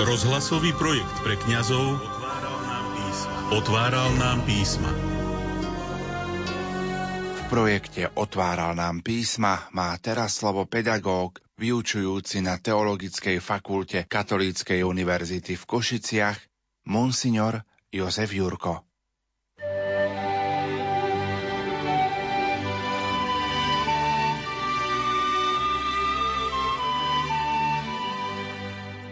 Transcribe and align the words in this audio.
Rozhlasový 0.00 0.72
projekt 0.72 1.16
pre 1.20 1.36
kňazov 1.36 2.00
otváral 2.00 2.56
nám 2.64 2.84
písma. 2.96 3.36
Otváral 3.52 4.08
písma. 4.48 4.90
V 7.36 7.42
projekte 7.52 8.08
Otváral 8.16 8.72
nám 8.72 9.04
písma 9.04 9.68
má 9.76 9.92
teraz 10.00 10.40
slovo 10.40 10.64
pedagóg, 10.64 11.44
vyučujúci 11.60 12.40
na 12.40 12.56
Teologickej 12.56 13.36
fakulte 13.44 14.08
Katolíckej 14.08 14.80
univerzity 14.80 15.60
v 15.60 15.64
Košiciach, 15.68 16.40
monsignor 16.88 17.60
Jozef 17.92 18.32
Jurko. 18.32 18.91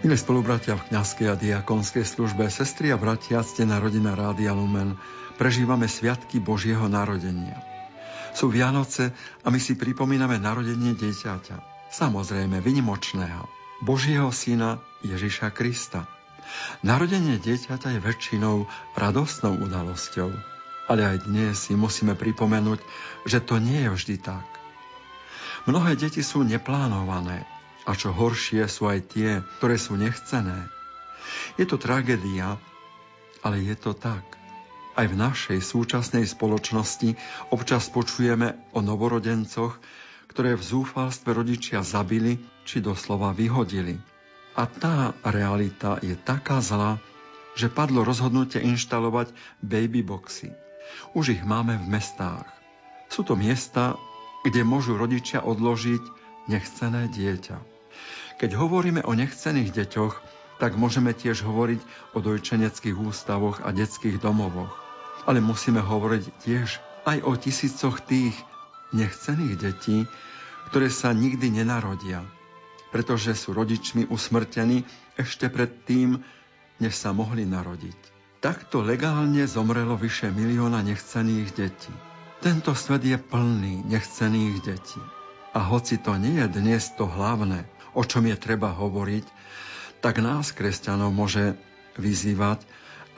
Milí 0.01 0.17
spolubratia 0.17 0.81
v 0.81 0.87
kňazskej 0.89 1.29
a 1.29 1.37
diakonskej 1.37 2.09
službe, 2.09 2.49
sestry 2.49 2.89
a 2.89 2.97
bratia, 2.97 3.45
na 3.69 3.77
rodina 3.77 4.17
Rádia 4.17 4.57
Lumen, 4.57 4.97
prežívame 5.37 5.93
sviatky 5.93 6.41
Božieho 6.41 6.89
narodenia. 6.89 7.61
Sú 8.33 8.49
Vianoce 8.49 9.13
a 9.45 9.53
my 9.53 9.61
si 9.61 9.77
pripomíname 9.77 10.41
narodenie 10.41 10.97
dieťaťa, 10.97 11.93
samozrejme 11.93 12.65
vynimočného, 12.65 13.45
Božieho 13.85 14.33
syna 14.33 14.81
Ježiša 15.05 15.53
Krista. 15.53 16.09
Narodenie 16.81 17.37
dieťaťa 17.37 17.93
je 17.93 18.01
väčšinou 18.01 18.65
radostnou 18.97 19.53
udalosťou, 19.61 20.33
ale 20.89 21.03
aj 21.05 21.29
dnes 21.29 21.61
si 21.61 21.77
musíme 21.77 22.17
pripomenúť, 22.17 22.81
že 23.29 23.45
to 23.45 23.61
nie 23.61 23.85
je 23.85 23.93
vždy 23.93 24.17
tak. 24.17 24.49
Mnohé 25.69 25.93
deti 25.93 26.25
sú 26.25 26.41
neplánované, 26.41 27.45
a 27.89 27.97
čo 27.97 28.13
horšie 28.13 28.67
sú 28.69 28.89
aj 28.91 29.01
tie, 29.13 29.41
ktoré 29.61 29.77
sú 29.81 29.97
nechcené. 29.97 30.69
Je 31.57 31.65
to 31.65 31.81
tragédia, 31.81 32.61
ale 33.41 33.57
je 33.65 33.77
to 33.77 33.97
tak. 33.97 34.25
Aj 34.99 35.07
v 35.07 35.17
našej 35.17 35.65
súčasnej 35.65 36.29
spoločnosti 36.29 37.17
občas 37.55 37.89
počujeme 37.89 38.59
o 38.77 38.85
novorodencoch, 38.85 39.79
ktoré 40.29 40.55
v 40.59 40.67
zúfalstve 40.67 41.33
rodičia 41.33 41.81
zabili 41.81 42.39
či 42.69 42.85
doslova 42.85 43.33
vyhodili. 43.33 43.97
A 44.59 44.67
tá 44.67 45.17
realita 45.25 45.97
je 46.05 46.19
taká 46.19 46.61
zlá, 46.61 47.01
že 47.57 47.71
padlo 47.71 48.05
rozhodnutie 48.07 48.63
inštalovať 48.63 49.33
babyboxy. 49.63 50.53
Už 51.15 51.39
ich 51.39 51.43
máme 51.43 51.79
v 51.79 51.87
mestách. 51.87 52.47
Sú 53.11 53.27
to 53.27 53.35
miesta, 53.35 53.99
kde 54.47 54.63
môžu 54.63 54.95
rodičia 54.95 55.43
odložiť 55.43 56.20
nechcené 56.49 57.11
dieťa. 57.11 57.57
Keď 58.41 58.51
hovoríme 58.57 59.05
o 59.05 59.13
nechcených 59.13 59.75
deťoch, 59.75 60.15
tak 60.61 60.77
môžeme 60.77 61.17
tiež 61.17 61.45
hovoriť 61.45 61.81
o 62.17 62.19
dojčeneckých 62.21 62.97
ústavoch 62.97 63.65
a 63.65 63.73
detských 63.73 64.21
domovoch. 64.21 64.73
Ale 65.25 65.41
musíme 65.41 65.81
hovoriť 65.81 66.25
tiež 66.45 66.69
aj 67.09 67.19
o 67.25 67.33
tisícoch 67.37 68.01
tých 68.05 68.37
nechcených 68.93 69.57
detí, 69.57 70.05
ktoré 70.69 70.93
sa 70.93 71.17
nikdy 71.17 71.49
nenarodia, 71.51 72.25
pretože 72.93 73.33
sú 73.37 73.57
rodičmi 73.57 74.09
usmrtení 74.13 74.85
ešte 75.17 75.49
pred 75.49 75.73
tým, 75.89 76.21
než 76.81 76.97
sa 76.97 77.13
mohli 77.13 77.49
narodiť. 77.49 77.99
Takto 78.41 78.81
legálne 78.81 79.45
zomrelo 79.45 80.01
vyše 80.01 80.33
milióna 80.33 80.81
nechcených 80.81 81.49
detí. 81.53 81.93
Tento 82.41 82.73
svet 82.73 83.05
je 83.05 83.21
plný 83.21 83.85
nechcených 83.85 84.65
detí. 84.65 85.20
A 85.51 85.61
hoci 85.67 85.99
to 85.99 86.15
nie 86.15 86.39
je 86.39 86.47
dnes 86.47 86.95
to 86.95 87.11
hlavné, 87.11 87.67
o 87.91 88.07
čom 88.07 88.23
je 88.31 88.39
treba 88.39 88.71
hovoriť, 88.71 89.27
tak 89.99 90.23
nás, 90.23 90.55
kresťanov, 90.55 91.11
môže 91.11 91.59
vyzývať, 91.99 92.63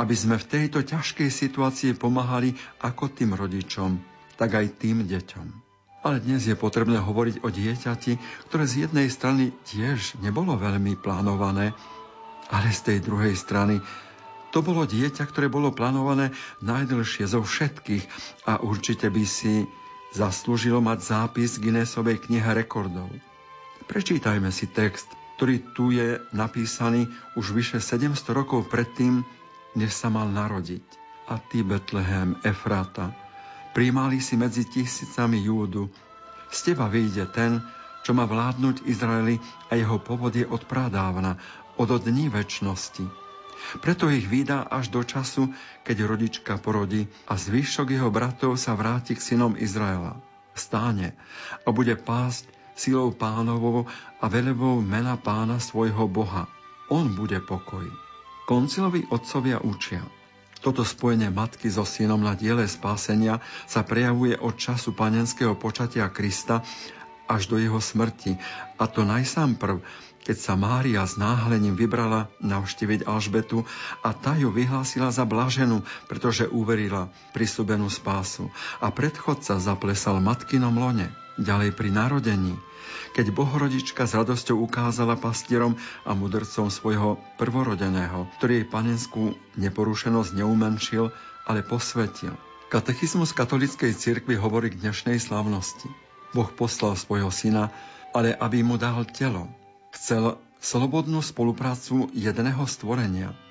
aby 0.01 0.15
sme 0.17 0.41
v 0.41 0.49
tejto 0.49 0.81
ťažkej 0.81 1.29
situácii 1.29 1.93
pomáhali 1.95 2.57
ako 2.81 3.13
tým 3.13 3.37
rodičom, 3.37 4.01
tak 4.41 4.57
aj 4.57 4.81
tým 4.81 5.05
deťom. 5.05 5.47
Ale 6.03 6.19
dnes 6.19 6.49
je 6.49 6.59
potrebné 6.59 6.99
hovoriť 6.99 7.47
o 7.47 7.49
dieťati, 7.53 8.19
ktoré 8.51 8.65
z 8.67 8.89
jednej 8.89 9.07
strany 9.07 9.55
tiež 9.69 10.19
nebolo 10.19 10.59
veľmi 10.59 10.99
plánované, 10.99 11.77
ale 12.51 12.69
z 12.75 12.81
tej 12.81 12.99
druhej 13.07 13.39
strany 13.39 13.79
to 14.51 14.61
bolo 14.61 14.89
dieťa, 14.89 15.23
ktoré 15.29 15.47
bolo 15.47 15.71
plánované 15.71 16.35
najdlhšie 16.61 17.25
zo 17.25 17.41
všetkých 17.41 18.05
a 18.51 18.61
určite 18.61 19.09
by 19.09 19.25
si 19.25 19.65
zaslúžilo 20.13 20.85
mať 20.85 21.09
zápis 21.09 21.57
Guinnessovej 21.57 22.21
knihe 22.29 22.53
rekordov. 22.53 23.09
Prečítajme 23.89 24.53
si 24.53 24.69
text, 24.69 25.09
ktorý 25.37 25.57
tu 25.75 25.91
je 25.91 26.21
napísaný 26.31 27.11
už 27.35 27.57
vyše 27.57 27.83
700 27.83 28.15
rokov 28.31 28.71
predtým, 28.71 29.25
než 29.75 29.91
sa 29.97 30.13
mal 30.13 30.29
narodiť. 30.29 30.85
A 31.27 31.41
ty, 31.41 31.65
Betlehem, 31.65 32.37
Efrata, 32.45 33.11
príjmali 33.73 34.21
si 34.21 34.37
medzi 34.37 34.69
tisícami 34.69 35.41
Júdu. 35.41 35.89
Z 36.53 36.73
teba 36.73 36.87
vyjde 36.93 37.25
ten, 37.33 37.65
čo 38.05 38.13
má 38.13 38.29
vládnuť 38.29 38.85
Izraeli 38.85 39.41
a 39.73 39.79
jeho 39.79 39.97
povod 39.97 40.37
je 40.37 40.45
od 40.45 40.63
prádávna, 40.69 41.41
od 41.81 41.89
dní 41.89 42.29
väčšnosti. 42.29 43.32
Preto 43.81 44.13
ich 44.13 44.29
vydá 44.29 44.69
až 44.69 44.93
do 44.93 45.01
času, 45.03 45.51
keď 45.87 45.97
rodička 46.05 46.59
porodí 46.61 47.09
a 47.31 47.39
zvyšok 47.39 47.95
jeho 47.95 48.11
bratov 48.13 48.61
sa 48.61 48.77
vráti 48.77 49.17
k 49.17 49.25
synom 49.25 49.57
Izraela. 49.57 50.21
Stáne 50.53 51.17
a 51.65 51.73
bude 51.73 51.97
pásť 51.97 52.45
silou 52.77 53.13
pánovou 53.13 53.89
a 54.21 54.25
velebou 54.29 54.81
mena 54.85 55.17
pána 55.17 55.57
svojho 55.61 56.09
Boha. 56.09 56.49
On 56.93 57.09
bude 57.09 57.41
pokoj. 57.41 57.85
Koncilovi 58.45 59.09
otcovia 59.09 59.63
učia. 59.65 60.05
Toto 60.63 60.87
spojenie 60.87 61.27
matky 61.33 61.67
so 61.67 61.83
synom 61.83 62.23
na 62.23 62.39
diele 62.39 62.69
spásenia 62.71 63.43
sa 63.67 63.83
prejavuje 63.83 64.39
od 64.39 64.55
času 64.55 64.95
panenského 64.95 65.59
počatia 65.59 66.07
Krista 66.13 66.63
až 67.27 67.51
do 67.51 67.59
jeho 67.59 67.83
smrti. 67.83 68.39
A 68.79 68.87
to 68.87 69.03
najsám 69.03 69.59
prv, 69.59 69.83
keď 70.23 70.37
sa 70.39 70.55
Mária 70.55 71.03
s 71.03 71.19
náhlením 71.19 71.75
vybrala 71.75 72.31
navštíviť 72.39 73.11
Alžbetu 73.11 73.67
a 74.07 74.15
tá 74.15 74.39
ju 74.39 74.55
vyhlásila 74.55 75.11
za 75.11 75.27
blaženú, 75.27 75.83
pretože 76.07 76.47
uverila 76.47 77.11
prisúbenú 77.35 77.91
spásu. 77.91 78.47
A 78.79 78.95
predchodca 78.95 79.59
zaplesal 79.59 80.23
matkinom 80.23 80.79
lone. 80.79 81.11
Ďalej 81.41 81.75
pri 81.75 81.89
narodení, 81.91 82.55
keď 83.17 83.33
Bohorodička 83.33 84.05
s 84.05 84.13
radosťou 84.13 84.61
ukázala 84.69 85.17
pastierom 85.17 85.81
a 86.05 86.13
mudrcom 86.13 86.69
svojho 86.69 87.17
prvorodeného, 87.41 88.29
ktorý 88.37 88.63
jej 88.63 88.67
panenskú 88.69 89.33
neporušenosť 89.57 90.31
neumenšil, 90.37 91.09
ale 91.49 91.61
posvetil. 91.65 92.37
Katechizmus 92.73 93.37
katolíckej 93.37 93.93
cirkvi 93.93 94.37
hovorí 94.37 94.73
k 94.73 94.81
dnešnej 94.81 95.21
slávnosti. 95.21 95.89
Boh 96.33 96.49
poslal 96.53 96.97
svojho 96.97 97.29
syna, 97.29 97.69
ale 98.17 98.33
aby 98.33 98.65
mu 98.65 98.81
dal 98.81 99.05
telo. 99.09 99.49
Chcel 99.93 100.41
slobodnú 100.59 101.21
spoluprácu 101.23 102.11
jedného 102.17 102.65
stvorenia– 102.67 103.37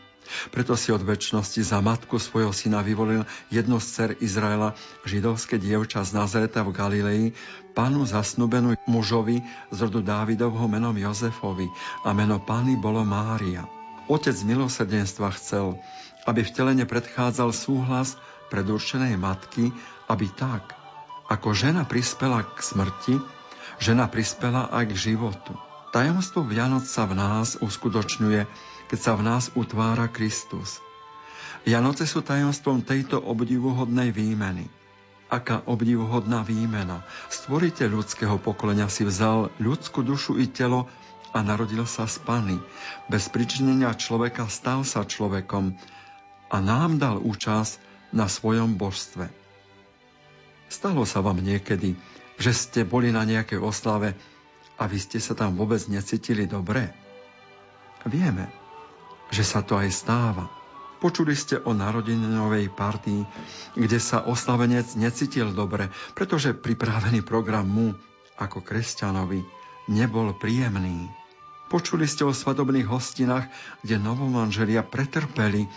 preto 0.51 0.79
si 0.79 0.95
od 0.95 1.03
väčšnosti 1.03 1.61
za 1.61 1.83
matku 1.83 2.15
svojho 2.15 2.55
syna 2.55 2.79
vyvolil 2.79 3.27
jednu 3.51 3.77
z 3.83 3.87
cer 3.87 4.09
Izraela, 4.23 4.77
židovské 5.03 5.59
dievča 5.59 6.07
z 6.07 6.15
Nazareta 6.15 6.63
v 6.63 6.71
Galilei, 6.71 7.23
panu 7.75 8.07
zasnubenú 8.07 8.79
mužovi 8.87 9.43
z 9.71 9.77
rodu 9.81 9.99
Dávidovho 9.99 10.65
menom 10.71 10.95
Jozefovi 10.95 11.67
a 12.07 12.15
meno 12.15 12.39
pány 12.39 12.79
bolo 12.79 13.03
Mária. 13.03 13.67
Otec 14.07 14.35
milosrdenstva 14.43 15.31
chcel, 15.39 15.79
aby 16.27 16.43
v 16.43 16.53
telene 16.53 16.85
predchádzal 16.87 17.55
súhlas 17.55 18.19
predurčenej 18.51 19.15
matky, 19.15 19.71
aby 20.11 20.27
tak, 20.35 20.75
ako 21.31 21.55
žena 21.55 21.87
prispela 21.87 22.43
k 22.43 22.59
smrti, 22.59 23.15
žena 23.79 24.11
prispela 24.11 24.67
aj 24.67 24.91
k 24.91 25.11
životu. 25.11 25.55
Tajomstvo 25.91 26.47
Vianoc 26.47 26.87
sa 26.87 27.03
v 27.03 27.19
nás 27.19 27.59
uskutočňuje 27.59 28.47
keď 28.91 28.99
sa 28.99 29.15
v 29.15 29.23
nás 29.23 29.47
utvára 29.55 30.11
Kristus. 30.11 30.83
Vianoce 31.63 32.03
sú 32.03 32.19
tajomstvom 32.19 32.83
tejto 32.83 33.23
obdivuhodnej 33.23 34.11
výmeny. 34.11 34.67
Aká 35.31 35.63
obdivuhodná 35.63 36.43
výmena. 36.43 37.07
Stvoriteľ 37.31 37.87
ľudského 37.87 38.35
pokolenia 38.43 38.91
si 38.91 39.07
vzal 39.07 39.47
ľudskú 39.63 40.03
dušu 40.03 40.35
i 40.43 40.51
telo 40.51 40.91
a 41.31 41.39
narodil 41.39 41.87
sa 41.87 42.03
z 42.03 42.19
Pany. 42.27 42.59
Bez 43.07 43.31
pričinenia 43.31 43.95
človeka 43.95 44.51
stal 44.51 44.83
sa 44.83 45.07
človekom 45.07 45.71
a 46.51 46.57
nám 46.59 46.99
dal 46.99 47.15
účasť 47.23 47.79
na 48.11 48.27
svojom 48.27 48.75
božstve. 48.75 49.31
Stalo 50.67 51.07
sa 51.07 51.23
vám 51.23 51.39
niekedy, 51.39 51.95
že 52.35 52.51
ste 52.51 52.83
boli 52.83 53.15
na 53.15 53.23
nejakej 53.23 53.63
oslave 53.63 54.19
a 54.81 54.89
vy 54.89 54.97
ste 54.97 55.21
sa 55.21 55.37
tam 55.37 55.53
vôbec 55.53 55.85
necítili 55.85 56.49
dobre? 56.49 56.89
Vieme, 58.09 58.49
že 59.29 59.45
sa 59.45 59.61
to 59.61 59.77
aj 59.77 59.93
stáva. 59.93 60.49
Počuli 60.97 61.37
ste 61.37 61.61
o 61.61 61.73
narodeninovej 61.73 62.73
partii, 62.73 63.25
kde 63.77 64.01
sa 64.01 64.25
oslavenec 64.25 64.89
necítil 64.97 65.53
dobre, 65.53 65.93
pretože 66.17 66.57
pripravený 66.57 67.21
program 67.21 67.69
mu, 67.69 67.93
ako 68.41 68.65
kresťanovi, 68.65 69.45
nebol 69.89 70.33
príjemný. 70.33 71.09
Počuli 71.69 72.09
ste 72.09 72.25
o 72.25 72.33
svadobných 72.33 72.89
hostinách, 72.89 73.49
kde 73.85 74.01
novomanželia 74.01 74.81
pretrpeli, 74.81 75.69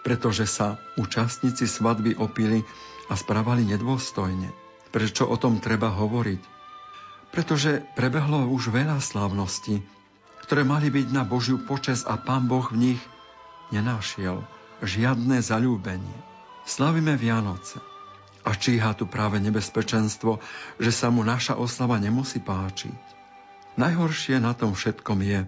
pretože 0.00 0.48
sa 0.48 0.80
účastníci 0.96 1.68
svadby 1.68 2.16
opili 2.16 2.64
a 3.08 3.14
správali 3.16 3.68
nedôstojne. 3.68 4.48
Prečo 4.92 5.28
o 5.28 5.36
tom 5.36 5.60
treba 5.60 5.92
hovoriť? 5.92 6.55
Pretože 7.36 7.84
prebehlo 7.92 8.48
už 8.48 8.72
veľa 8.72 8.96
slávností, 8.96 9.84
ktoré 10.48 10.64
mali 10.64 10.88
byť 10.88 11.12
na 11.12 11.20
Božiu 11.20 11.60
počes 11.60 12.08
a 12.08 12.16
Pán 12.16 12.48
Boh 12.48 12.64
v 12.72 12.96
nich 12.96 13.00
nenášiel 13.68 14.40
žiadne 14.80 15.44
zalúbenie. 15.44 16.16
Slavíme 16.64 17.12
Vianoce. 17.20 17.76
A 18.40 18.56
číha 18.56 18.96
tu 18.96 19.04
práve 19.04 19.36
nebezpečenstvo, 19.42 20.40
že 20.80 20.88
sa 20.88 21.12
mu 21.12 21.28
naša 21.28 21.60
oslava 21.60 22.00
nemusí 22.00 22.40
páčiť. 22.40 22.96
Najhoršie 23.76 24.40
na 24.40 24.56
tom 24.56 24.72
všetkom 24.72 25.20
je, 25.20 25.44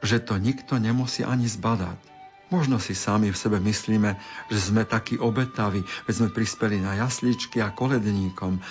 že 0.00 0.24
to 0.24 0.40
nikto 0.40 0.80
nemusí 0.80 1.28
ani 1.28 1.44
zbadať. 1.44 1.98
Možno 2.48 2.80
si 2.80 2.96
sami 2.96 3.28
v 3.28 3.36
sebe 3.36 3.60
myslíme, 3.60 4.16
že 4.48 4.58
sme 4.64 4.88
takí 4.88 5.20
obetaví, 5.20 5.84
veď 6.08 6.14
sme 6.24 6.28
prispeli 6.32 6.80
na 6.80 6.96
jasličky 6.96 7.60
a 7.60 7.68
koledníkom 7.68 8.64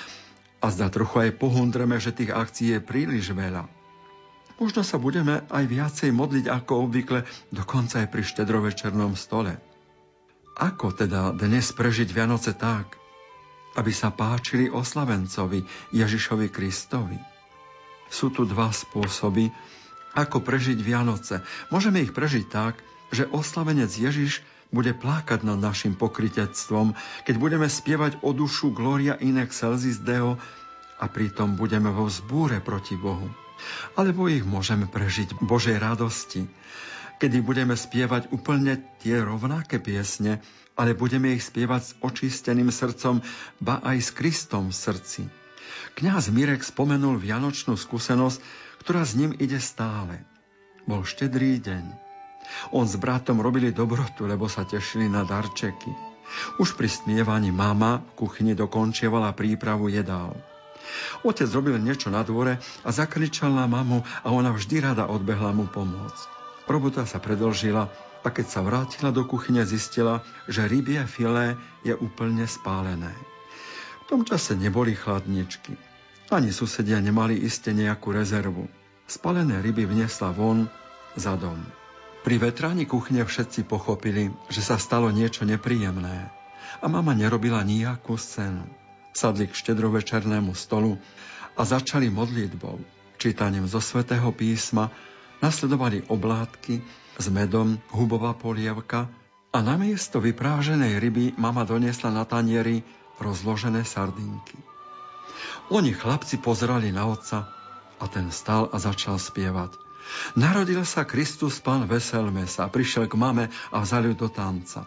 a 0.68 0.76
zda 0.76 0.92
trochu 0.92 1.24
aj 1.24 1.40
pohundreme, 1.40 1.96
že 1.96 2.12
tých 2.12 2.36
akcií 2.36 2.76
je 2.76 2.84
príliš 2.84 3.32
veľa. 3.32 3.72
Možno 4.60 4.84
sa 4.84 5.00
budeme 5.00 5.48
aj 5.48 5.64
viacej 5.64 6.12
modliť 6.12 6.52
ako 6.52 6.92
obvykle, 6.92 7.24
dokonca 7.56 8.04
aj 8.04 8.12
pri 8.12 8.28
štedrovečernom 8.28 9.16
stole. 9.16 9.56
Ako 10.60 10.92
teda 10.92 11.32
dnes 11.32 11.72
prežiť 11.72 12.12
Vianoce 12.12 12.52
tak, 12.52 13.00
aby 13.80 13.92
sa 13.96 14.12
páčili 14.12 14.68
oslavencovi 14.68 15.64
Ježišovi 15.96 16.52
Kristovi. 16.52 17.16
Sú 18.12 18.36
tu 18.36 18.44
dva 18.44 18.68
spôsoby, 18.68 19.48
ako 20.20 20.44
prežiť 20.44 20.84
Vianoce. 20.84 21.48
Môžeme 21.72 22.04
ich 22.04 22.12
prežiť 22.12 22.44
tak, 22.52 22.84
že 23.16 23.30
oslavenec 23.32 23.88
Ježiš 23.88 24.44
bude 24.72 24.92
plákať 24.92 25.48
nad 25.48 25.60
našim 25.60 25.96
pokritectvom, 25.96 26.94
keď 27.24 27.36
budeme 27.40 27.68
spievať 27.72 28.20
o 28.24 28.36
dušu 28.36 28.76
Gloria 28.76 29.16
in 29.20 29.40
excelsis 29.40 30.04
Deo 30.04 30.36
a 30.98 31.06
pritom 31.08 31.56
budeme 31.56 31.94
vo 31.94 32.10
vzbúre 32.10 32.60
proti 32.60 33.00
Bohu. 33.00 33.30
Alebo 33.98 34.30
ich 34.30 34.46
môžeme 34.46 34.86
prežiť 34.86 35.42
Božej 35.42 35.82
radosti, 35.82 36.46
kedy 37.18 37.42
budeme 37.42 37.74
spievať 37.74 38.30
úplne 38.30 38.78
tie 39.02 39.18
rovnaké 39.22 39.82
piesne, 39.82 40.44
ale 40.78 40.94
budeme 40.94 41.34
ich 41.34 41.42
spievať 41.42 41.82
s 41.82 41.92
očisteným 42.06 42.70
srdcom, 42.70 43.26
ba 43.58 43.82
aj 43.82 43.98
s 43.98 44.10
Kristom 44.14 44.70
v 44.70 44.78
srdci. 44.78 45.22
Kňaz 45.98 46.30
Mirek 46.30 46.62
spomenul 46.62 47.18
vianočnú 47.18 47.74
skúsenosť, 47.74 48.38
ktorá 48.86 49.02
s 49.02 49.18
ním 49.18 49.34
ide 49.34 49.58
stále. 49.58 50.22
Bol 50.86 51.02
štedrý 51.02 51.58
deň. 51.58 52.07
On 52.74 52.86
s 52.86 52.96
bratom 52.98 53.40
robili 53.40 53.72
dobrotu, 53.72 54.26
lebo 54.26 54.50
sa 54.50 54.68
tešili 54.68 55.08
na 55.08 55.24
darčeky. 55.24 55.92
Už 56.60 56.76
pri 56.76 56.92
smievaní 56.92 57.56
mama 57.56 58.04
v 58.14 58.28
kuchyni 58.28 58.54
dokončievala 58.54 59.32
prípravu 59.32 59.88
jedál. 59.88 60.36
Otec 61.24 61.48
robil 61.52 61.80
niečo 61.80 62.08
na 62.08 62.24
dvore 62.24 62.60
a 62.84 62.90
zakričal 62.92 63.52
na 63.52 63.68
mamu 63.68 64.04
a 64.24 64.28
ona 64.32 64.52
vždy 64.56 64.84
rada 64.84 65.08
odbehla 65.08 65.52
mu 65.52 65.68
pomôcť. 65.68 66.28
Robota 66.68 67.08
sa 67.08 67.20
predlžila 67.20 67.88
a 68.24 68.28
keď 68.28 68.48
sa 68.52 68.60
vrátila 68.60 69.16
do 69.16 69.24
kuchyne, 69.24 69.64
zistila, 69.64 70.20
že 70.52 70.68
rybie 70.68 71.00
filé 71.08 71.56
je 71.88 71.96
úplne 71.96 72.44
spálené. 72.44 73.16
V 74.04 74.16
tom 74.16 74.28
čase 74.28 74.56
neboli 74.60 74.92
chladničky. 74.96 75.80
Ani 76.28 76.52
susedia 76.52 77.00
nemali 77.00 77.40
iste 77.40 77.72
nejakú 77.72 78.12
rezervu. 78.12 78.68
Spalené 79.08 79.64
ryby 79.64 79.88
vniesla 79.88 80.36
von 80.36 80.68
za 81.16 81.40
dom. 81.40 81.56
Pri 82.26 82.36
vetraní 82.42 82.90
kuchne 82.90 83.26
všetci 83.26 83.68
pochopili, 83.68 84.34
že 84.50 84.62
sa 84.64 84.80
stalo 84.80 85.12
niečo 85.14 85.46
nepríjemné 85.46 86.30
a 86.82 86.86
mama 86.86 87.18
nerobila 87.18 87.66
nejakú 87.66 88.18
scénu. 88.18 88.66
Sadli 89.14 89.50
k 89.50 89.58
štedrovečernému 89.58 90.54
stolu 90.54 91.02
a 91.58 91.62
začali 91.66 92.14
modlitbou, 92.14 92.78
čítaním 93.18 93.66
zo 93.66 93.82
svätého 93.82 94.30
písma, 94.30 94.94
nasledovali 95.42 96.06
oblátky, 96.06 96.82
s 97.18 97.26
medom, 97.34 97.82
hubová 97.90 98.38
polievka 98.38 99.10
a 99.50 99.58
namiesto 99.66 100.22
vypráženej 100.22 101.02
ryby 101.02 101.34
mama 101.34 101.66
doniesla 101.66 102.14
na 102.14 102.30
tanieri 102.30 102.86
rozložené 103.18 103.82
sardinky. 103.82 104.58
Oni 105.74 105.98
chlapci 105.98 106.38
pozerali 106.38 106.94
na 106.94 107.10
otca 107.10 107.50
a 107.98 108.06
ten 108.06 108.30
stal 108.30 108.70
a 108.70 108.78
začal 108.78 109.18
spievať. 109.18 109.87
Narodil 110.36 110.82
sa 110.86 111.04
Kristus, 111.04 111.60
pán 111.60 111.86
Veselme 111.90 112.46
sa, 112.50 112.70
prišiel 112.72 113.10
k 113.10 113.20
mame 113.20 113.50
a 113.74 113.78
vzali 113.82 114.14
ju 114.14 114.28
do 114.28 114.30
tanca. 114.32 114.86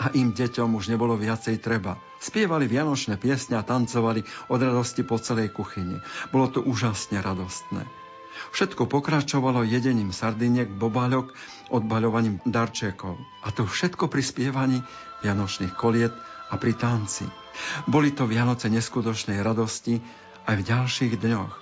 A 0.00 0.08
im 0.16 0.32
deťom 0.32 0.72
už 0.72 0.88
nebolo 0.88 1.14
viacej 1.14 1.60
treba. 1.60 2.00
Spievali 2.16 2.64
vianočné 2.64 3.20
piesne 3.20 3.60
a 3.60 3.66
tancovali 3.66 4.24
od 4.48 4.60
radosti 4.62 5.04
po 5.04 5.20
celej 5.20 5.52
kuchyni. 5.52 6.00
Bolo 6.32 6.48
to 6.48 6.64
úžasne 6.64 7.20
radostné. 7.20 7.84
Všetko 8.56 8.88
pokračovalo 8.88 9.62
jedením 9.68 10.10
sardiniek, 10.10 10.66
bobáľok, 10.66 11.36
odbaľovaním 11.68 12.40
darčekov. 12.48 13.20
A 13.44 13.52
to 13.52 13.68
všetko 13.68 14.08
pri 14.08 14.22
spievaní 14.24 14.78
vianočných 15.20 15.76
koliet 15.76 16.16
a 16.48 16.56
pri 16.56 16.72
tanci. 16.72 17.28
Boli 17.84 18.16
to 18.16 18.24
Vianoce 18.24 18.72
neskutočnej 18.72 19.44
radosti 19.44 20.00
aj 20.48 20.54
v 20.56 20.66
ďalších 20.66 21.14
dňoch. 21.20 21.52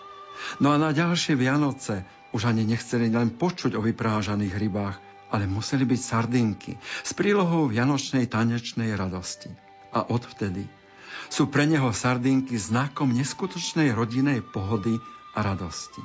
No 0.63 0.73
a 0.73 0.77
na 0.81 0.95
ďalšie 0.95 1.37
Vianoce 1.37 2.07
už 2.31 2.51
ani 2.51 2.63
nechceli 2.67 3.11
len 3.11 3.35
počuť 3.35 3.75
o 3.75 3.85
vyprážaných 3.85 4.55
rybách, 4.55 4.97
ale 5.31 5.47
museli 5.47 5.87
byť 5.87 6.01
sardinky 6.01 6.73
s 6.81 7.15
prílohou 7.15 7.71
vianočnej 7.71 8.27
tanečnej 8.27 8.95
radosti. 8.99 9.51
A 9.91 10.07
odvtedy 10.07 10.67
sú 11.31 11.47
pre 11.51 11.67
neho 11.67 11.91
sardinky 11.95 12.59
znakom 12.59 13.15
neskutočnej 13.15 13.95
rodinej 13.95 14.43
pohody 14.43 14.99
a 15.35 15.41
radosti. 15.43 16.03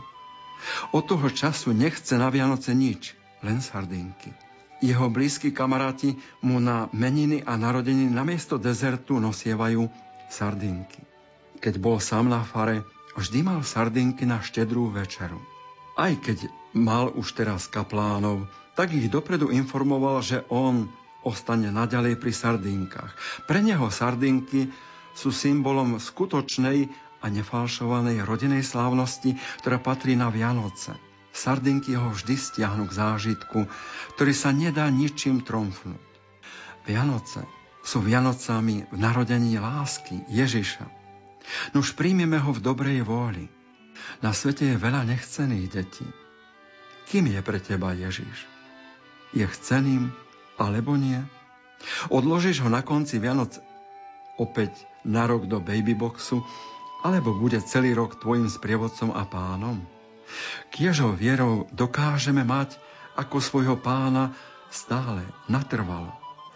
Od 0.94 1.04
toho 1.06 1.30
času 1.30 1.74
nechce 1.74 2.18
na 2.18 2.30
Vianoce 2.33 2.74
nič, 2.74 3.13
len 3.45 3.62
sardinky. 3.62 4.33
Jeho 4.81 5.10
blízki 5.10 5.50
kamaráti 5.50 6.18
mu 6.45 6.62
na 6.62 6.89
meniny 6.94 7.42
a 7.42 7.57
narodeniny 7.57 8.12
namiesto 8.12 8.62
dezertu 8.62 9.18
nosievajú 9.18 9.88
sardinky. 10.30 11.01
Keď 11.62 11.74
bol 11.81 11.98
sám 11.98 12.30
na 12.30 12.45
fare, 12.45 12.86
vždy 13.18 13.39
mal 13.42 13.62
sardinky 13.66 14.27
na 14.27 14.44
štedrú 14.44 14.92
večeru. 14.92 15.55
Aj 15.95 16.12
keď 16.12 16.51
mal 16.75 17.08
už 17.15 17.39
teraz 17.39 17.72
kaplánov, 17.72 18.51
tak 18.75 18.91
ich 18.91 19.08
dopredu 19.08 19.48
informoval, 19.48 20.20
že 20.20 20.43
on 20.51 20.91
ostane 21.24 21.72
naďalej 21.72 22.20
pri 22.20 22.31
sardinkách. 22.36 23.12
Pre 23.48 23.60
neho 23.63 23.88
sardinky 23.88 24.70
sú 25.15 25.31
symbolom 25.31 25.96
skutočnej 25.96 26.91
a 27.24 27.25
nefalšovanej 27.31 28.27
rodinej 28.27 28.62
slávnosti, 28.67 29.39
ktorá 29.63 29.79
patrí 29.79 30.20
na 30.20 30.27
Vianoce. 30.27 30.93
Sardinky 31.31 31.96
ho 31.96 32.12
vždy 32.12 32.36
stiahnu 32.36 32.91
k 32.91 32.96
zážitku, 33.00 33.65
ktorý 34.20 34.34
sa 34.36 34.51
nedá 34.51 34.91
ničím 34.91 35.41
tromfnúť. 35.41 36.03
Vianoce 36.84 37.48
sú 37.88 38.03
Vianocami 38.03 38.84
v 38.91 38.98
narodení 39.00 39.55
lásky 39.58 40.27
Ježiša. 40.27 40.86
Nuž 41.72 41.96
príjmeme 41.96 42.36
ho 42.36 42.51
v 42.51 42.60
dobrej 42.60 43.00
vôli. 43.08 43.54
Na 44.20 44.32
svete 44.32 44.66
je 44.74 44.82
veľa 44.82 45.08
nechcených 45.08 45.68
detí. 45.72 46.08
Kým 47.12 47.30
je 47.30 47.40
pre 47.46 47.60
teba 47.62 47.94
Ježiš? 47.94 48.48
Je 49.36 49.46
chceným 49.46 50.12
alebo 50.56 50.96
nie? 50.96 51.20
Odložíš 52.10 52.64
ho 52.66 52.70
na 52.72 52.82
konci 52.82 53.22
Vianoc 53.22 53.60
opäť 54.40 54.74
na 55.06 55.30
rok 55.30 55.46
do 55.46 55.62
babyboxu 55.62 56.42
alebo 57.06 57.38
bude 57.38 57.62
celý 57.62 57.94
rok 57.94 58.18
tvojim 58.18 58.50
sprievodcom 58.50 59.14
a 59.14 59.28
pánom? 59.30 59.78
Kiežou 60.74 61.14
vierou 61.14 61.70
dokážeme 61.70 62.42
mať 62.42 62.82
ako 63.14 63.38
svojho 63.38 63.78
pána 63.78 64.34
stále, 64.74 65.22
natrvalo. 65.46 66.10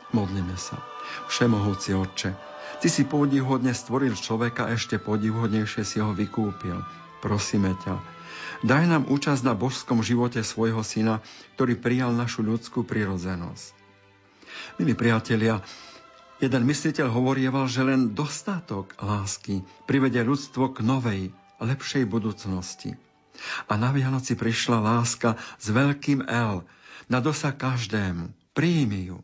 Modlíme 0.10 0.58
sa. 0.58 0.82
Všemohúci 1.30 1.94
Otče, 1.94 2.34
Ty 2.80 2.88
si 2.88 3.04
podivuhodne 3.04 3.76
stvoril 3.76 4.16
človeka, 4.16 4.72
ešte 4.72 5.04
podivuhodnejšie 5.04 5.84
si 5.84 6.00
ho 6.00 6.16
vykúpil. 6.16 6.80
Prosíme 7.20 7.76
ťa, 7.84 8.00
daj 8.64 8.84
nám 8.88 9.04
účasť 9.12 9.44
na 9.44 9.54
božskom 9.56 10.00
živote 10.00 10.40
svojho 10.44 10.80
syna, 10.84 11.20
ktorý 11.60 11.76
prijal 11.76 12.16
našu 12.16 12.44
ľudskú 12.44 12.88
prirodzenosť. 12.88 13.76
Milí 14.80 14.96
priatelia, 14.96 15.60
Jeden 16.40 16.64
mysliteľ 16.64 17.12
hovorieval, 17.12 17.68
že 17.68 17.84
len 17.84 18.16
dostatok 18.16 18.96
lásky 19.04 19.60
privede 19.84 20.24
ľudstvo 20.24 20.72
k 20.72 20.80
novej, 20.88 21.22
lepšej 21.60 22.08
budúcnosti. 22.08 22.96
A 23.68 23.76
na 23.76 23.92
Vianoci 23.92 24.40
prišla 24.40 24.80
láska 24.80 25.36
s 25.60 25.68
veľkým 25.68 26.24
L 26.32 26.64
na 27.12 27.20
dosa 27.20 27.52
každému. 27.52 28.32
Príjmi 28.56 29.12
ju. 29.12 29.20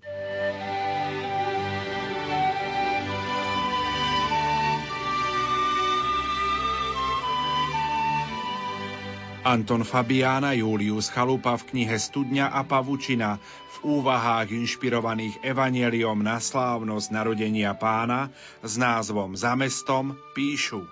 Anton 9.45 9.85
Fabiána 9.85 10.57
Julius 10.57 11.13
Chalupa 11.13 11.53
v 11.53 11.69
knihe 11.69 12.01
Studňa 12.01 12.49
a 12.49 12.65
pavučina 12.65 13.37
v 13.77 14.01
úvahách 14.01 14.49
inšpirovaných 14.49 15.37
evanieliom 15.45 16.17
na 16.17 16.41
slávnosť 16.41 17.13
narodenia 17.13 17.77
pána 17.77 18.33
s 18.65 18.73
názvom 18.73 19.37
Za 19.37 19.53
mestom 19.53 20.17
píšu. 20.33 20.89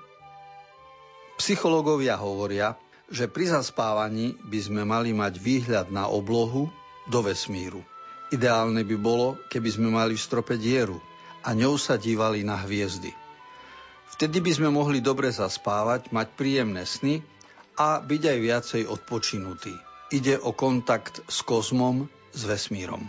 Psychológovia 1.42 2.14
hovoria, 2.14 2.78
že 3.10 3.26
pri 3.26 3.50
zaspávaní 3.58 4.38
by 4.46 4.60
sme 4.62 4.86
mali 4.86 5.18
mať 5.18 5.34
výhľad 5.42 5.90
na 5.90 6.06
oblohu 6.06 6.70
do 7.10 7.20
vesmíru. 7.26 7.82
Ideálne 8.30 8.86
by 8.86 8.98
bolo, 9.02 9.34
keby 9.50 9.70
sme 9.74 9.90
mali 9.90 10.14
v 10.14 10.22
strope 10.30 10.62
dieru 10.62 11.02
a 11.42 11.58
ňou 11.58 11.82
sa 11.82 11.98
dívali 11.98 12.46
na 12.46 12.62
hviezdy. 12.62 13.18
Vtedy 14.14 14.46
by 14.46 14.62
sme 14.62 14.70
mohli 14.70 15.02
dobre 15.02 15.34
zaspávať, 15.34 16.14
mať 16.14 16.38
príjemné 16.38 16.86
sny 16.86 17.33
a 17.78 18.02
byť 18.02 18.22
aj 18.22 18.38
viacej 18.40 18.84
odpočinutý. 18.86 19.74
Ide 20.14 20.38
o 20.38 20.54
kontakt 20.54 21.26
s 21.26 21.42
kozmom, 21.42 22.06
s 22.34 22.42
vesmírom. 22.46 23.02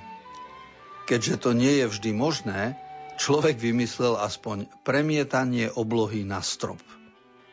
Keďže 1.04 1.37
to 1.37 1.50
nie 1.52 1.85
je 1.85 1.87
vždy 1.88 2.11
možné, 2.16 2.80
človek 3.21 3.61
vymyslel 3.61 4.16
aspoň 4.16 4.73
premietanie 4.88 5.68
oblohy 5.68 6.25
na 6.25 6.40
strop. 6.40 6.80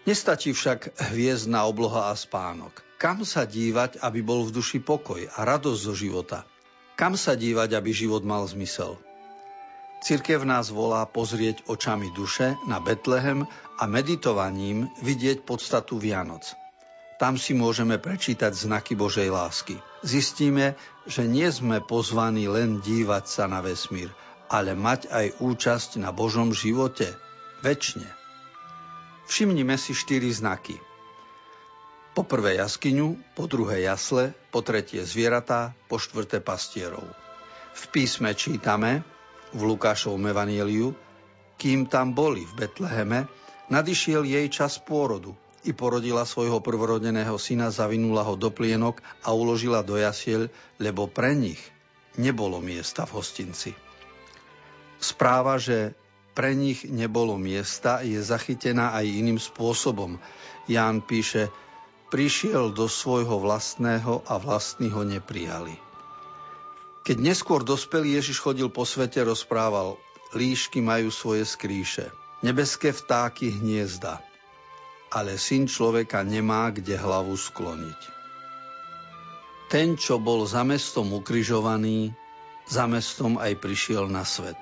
Nestačí 0.08 0.56
však 0.56 0.96
hviezdna 1.12 1.68
obloha 1.68 2.10
a 2.10 2.16
spánok. 2.16 2.80
Kam 2.96 3.28
sa 3.28 3.44
dívať, 3.44 4.00
aby 4.00 4.24
bol 4.24 4.48
v 4.48 4.56
duši 4.56 4.80
pokoj 4.80 5.20
a 5.36 5.40
radosť 5.44 5.82
zo 5.84 5.94
života? 5.94 6.48
Kam 6.96 7.18
sa 7.20 7.36
dívať, 7.36 7.76
aby 7.76 7.92
život 7.92 8.24
mal 8.24 8.46
zmysel? 8.48 8.96
Cirkev 10.02 10.48
nás 10.48 10.74
volá 10.74 11.06
pozrieť 11.06 11.62
očami 11.70 12.10
duše 12.18 12.58
na 12.66 12.82
Betlehem 12.82 13.46
a 13.78 13.84
meditovaním 13.86 14.90
vidieť 15.06 15.46
podstatu 15.46 16.02
Vianoc– 16.02 16.56
tam 17.22 17.38
si 17.38 17.54
môžeme 17.54 18.02
prečítať 18.02 18.50
znaky 18.50 18.98
Božej 18.98 19.30
lásky. 19.30 19.78
Zistíme, 20.02 20.74
že 21.06 21.30
nie 21.30 21.46
sme 21.54 21.78
pozvaní 21.78 22.50
len 22.50 22.82
dívať 22.82 23.30
sa 23.30 23.46
na 23.46 23.62
vesmír, 23.62 24.10
ale 24.50 24.74
mať 24.74 25.06
aj 25.14 25.38
účasť 25.38 26.02
na 26.02 26.10
Božom 26.10 26.50
živote, 26.50 27.14
väčšine. 27.62 28.10
Všimnime 29.30 29.78
si 29.78 29.94
štyri 29.94 30.34
znaky. 30.34 30.82
Po 32.18 32.26
prvé 32.26 32.58
jaskyňu, 32.58 33.38
po 33.38 33.46
druhé 33.46 33.86
jasle, 33.86 34.34
po 34.50 34.66
tretie 34.66 35.06
zvieratá, 35.06 35.78
po 35.86 36.02
štvrté 36.02 36.42
pastierov. 36.42 37.06
V 37.78 37.84
písme 37.94 38.34
čítame, 38.34 39.06
v 39.54 39.62
Lukášovom 39.62 40.26
evanieliu, 40.26 40.98
kým 41.62 41.86
tam 41.86 42.18
boli 42.18 42.50
v 42.50 42.66
Betleheme, 42.66 43.30
nadišiel 43.70 44.26
jej 44.26 44.50
čas 44.50 44.82
pôrodu 44.82 45.38
i 45.66 45.72
porodila 45.74 46.26
svojho 46.26 46.60
prvorodeného 46.64 47.38
syna, 47.38 47.70
zavinula 47.70 48.26
ho 48.26 48.34
do 48.34 48.50
plienok 48.50 49.02
a 49.22 49.34
uložila 49.36 49.86
do 49.86 49.98
jasiel, 49.98 50.50
lebo 50.82 51.06
pre 51.06 51.38
nich 51.38 51.62
nebolo 52.18 52.58
miesta 52.60 53.06
v 53.06 53.22
hostinci. 53.22 53.72
Správa, 55.02 55.58
že 55.62 55.98
pre 56.32 56.56
nich 56.56 56.88
nebolo 56.88 57.36
miesta, 57.36 58.02
je 58.02 58.18
zachytená 58.22 58.96
aj 58.96 59.06
iným 59.06 59.40
spôsobom. 59.42 60.18
Ján 60.70 61.04
píše, 61.04 61.52
prišiel 62.12 62.72
do 62.72 62.88
svojho 62.88 63.40
vlastného 63.40 64.24
a 64.28 64.36
vlastní 64.40 64.92
ho 64.92 65.04
neprijali. 65.04 65.76
Keď 67.02 67.18
neskôr 67.18 67.66
dospelý 67.66 68.22
Ježiš 68.22 68.40
chodil 68.40 68.70
po 68.70 68.86
svete, 68.86 69.26
rozprával, 69.26 69.98
líšky 70.38 70.80
majú 70.86 71.10
svoje 71.10 71.44
skríše, 71.50 72.14
nebeské 72.46 72.94
vtáky 72.94 73.50
hniezda, 73.58 74.22
ale 75.12 75.36
syn 75.36 75.68
človeka 75.68 76.24
nemá 76.24 76.72
kde 76.72 76.96
hlavu 76.96 77.36
skloniť. 77.36 78.02
Ten, 79.68 80.00
čo 80.00 80.20
bol 80.20 80.48
za 80.48 80.64
mestom 80.64 81.12
ukrižovaný, 81.12 82.16
za 82.68 82.88
mestom 82.88 83.36
aj 83.36 83.60
prišiel 83.60 84.08
na 84.08 84.24
svet. 84.24 84.60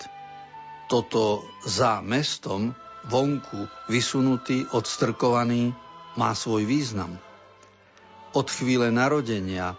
Toto 0.89 1.45
za 1.65 2.01
mestom, 2.01 2.73
vonku, 3.05 3.69
vysunutý, 3.89 4.65
odstrkovaný, 4.73 5.73
má 6.17 6.33
svoj 6.33 6.65
význam. 6.65 7.13
Od 8.33 8.47
chvíle 8.49 8.89
narodenia 8.89 9.77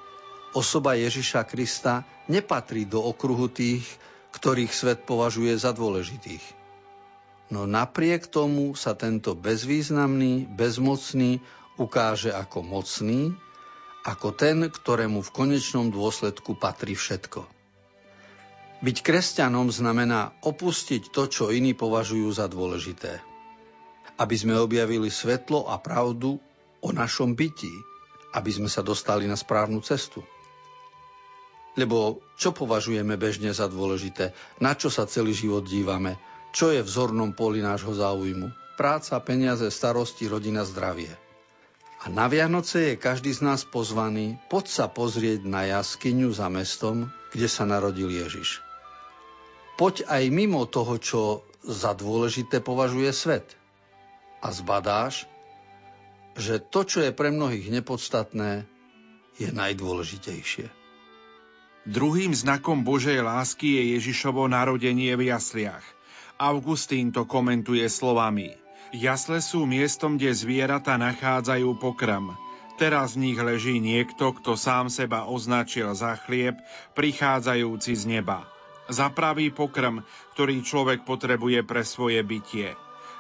osoba 0.55 0.95
Ježiša 0.95 1.47
Krista 1.47 2.07
nepatrí 2.31 2.87
do 2.87 3.03
okruhu 3.03 3.51
tých, 3.51 3.87
ktorých 4.35 4.71
svet 4.71 4.99
považuje 5.07 5.55
za 5.59 5.75
dôležitých– 5.75 6.43
No 7.51 7.67
napriek 7.67 8.31
tomu 8.31 8.79
sa 8.79 8.95
tento 8.95 9.35
bezvýznamný, 9.35 10.47
bezmocný 10.55 11.43
ukáže 11.75 12.31
ako 12.31 12.63
mocný, 12.63 13.35
ako 14.07 14.31
ten, 14.33 14.71
ktorému 14.71 15.19
v 15.21 15.35
konečnom 15.35 15.91
dôsledku 15.91 16.55
patrí 16.55 16.95
všetko. 16.95 17.43
Byť 18.81 18.97
kresťanom 19.05 19.69
znamená 19.69 20.33
opustiť 20.41 21.13
to, 21.13 21.29
čo 21.29 21.45
iní 21.53 21.77
považujú 21.77 22.33
za 22.33 22.49
dôležité. 22.49 23.21
Aby 24.17 24.37
sme 24.41 24.57
objavili 24.57 25.13
svetlo 25.13 25.69
a 25.69 25.77
pravdu 25.77 26.41
o 26.81 26.89
našom 26.89 27.37
bytí, 27.37 27.73
aby 28.33 28.51
sme 28.55 28.71
sa 28.73 28.81
dostali 28.81 29.29
na 29.29 29.37
správnu 29.37 29.85
cestu. 29.85 30.25
Lebo 31.77 32.25
čo 32.41 32.57
považujeme 32.57 33.21
bežne 33.21 33.53
za 33.53 33.69
dôležité? 33.69 34.33
Na 34.63 34.73
čo 34.73 34.89
sa 34.89 35.05
celý 35.05 35.37
život 35.37 35.67
dívame? 35.69 36.17
Čo 36.51 36.75
je 36.75 36.83
v 36.83 36.91
zornom 36.91 37.31
poli 37.31 37.63
nášho 37.63 37.95
záujmu? 37.95 38.51
Práca, 38.75 39.15
peniaze, 39.23 39.71
starosti, 39.71 40.27
rodina, 40.27 40.67
zdravie. 40.67 41.15
A 42.03 42.11
na 42.11 42.27
Vianoce 42.27 42.93
je 42.93 42.95
každý 42.99 43.31
z 43.31 43.45
nás 43.45 43.63
pozvaný 43.63 44.41
poď 44.51 44.67
sa 44.67 44.87
pozrieť 44.91 45.47
na 45.47 45.69
jaskyňu 45.69 46.33
za 46.35 46.51
mestom, 46.51 47.13
kde 47.31 47.47
sa 47.47 47.69
narodil 47.69 48.11
Ježiš. 48.11 48.65
Poď 49.79 50.09
aj 50.11 50.25
mimo 50.33 50.67
toho, 50.67 50.99
čo 50.99 51.21
za 51.63 51.95
dôležité 51.95 52.59
považuje 52.65 53.13
svet. 53.15 53.47
A 54.41 54.51
zbadáš, 54.51 55.29
že 56.35 56.59
to, 56.59 56.83
čo 56.83 57.05
je 57.05 57.13
pre 57.13 57.31
mnohých 57.31 57.69
nepodstatné, 57.69 58.65
je 59.37 59.53
najdôležitejšie. 59.53 60.73
Druhým 61.85 62.33
znakom 62.33 62.83
Božej 62.83 63.23
lásky 63.23 63.77
je 63.77 63.83
Ježišovo 64.01 64.51
narodenie 64.51 65.15
v 65.15 65.31
jasliach– 65.31 65.85
Augustín 66.41 67.13
to 67.13 67.29
komentuje 67.29 67.85
slovami. 67.93 68.57
Jasle 68.97 69.45
sú 69.45 69.69
miestom, 69.69 70.17
kde 70.17 70.33
zvieratá 70.33 70.97
nachádzajú 70.97 71.77
pokrm. 71.77 72.33
Teraz 72.81 73.13
v 73.13 73.29
nich 73.29 73.37
leží 73.37 73.77
niekto, 73.77 74.33
kto 74.33 74.57
sám 74.57 74.89
seba 74.89 75.29
označil 75.29 75.93
za 75.93 76.17
chlieb, 76.17 76.57
prichádzajúci 76.97 77.93
z 77.93 78.05
neba. 78.09 78.49
Za 78.89 79.13
pravý 79.13 79.53
pokrm, 79.53 80.01
ktorý 80.33 80.65
človek 80.65 81.05
potrebuje 81.05 81.61
pre 81.61 81.85
svoje 81.85 82.25
bytie. 82.25 82.73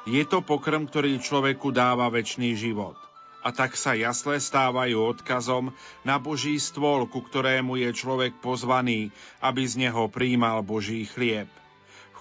Je 0.08 0.24
to 0.24 0.40
pokrm, 0.40 0.88
ktorý 0.88 1.20
človeku 1.20 1.76
dáva 1.76 2.08
väčší 2.08 2.56
život. 2.56 2.96
A 3.44 3.52
tak 3.52 3.76
sa 3.76 3.92
jasle 3.92 4.40
stávajú 4.40 4.96
odkazom 4.96 5.76
na 6.08 6.16
Boží 6.16 6.56
stôl, 6.56 7.04
ku 7.04 7.20
ktorému 7.20 7.76
je 7.84 7.92
človek 7.92 8.40
pozvaný, 8.40 9.12
aby 9.44 9.68
z 9.68 9.76
neho 9.76 10.08
príjmal 10.08 10.64
Boží 10.64 11.04
chlieb 11.04 11.52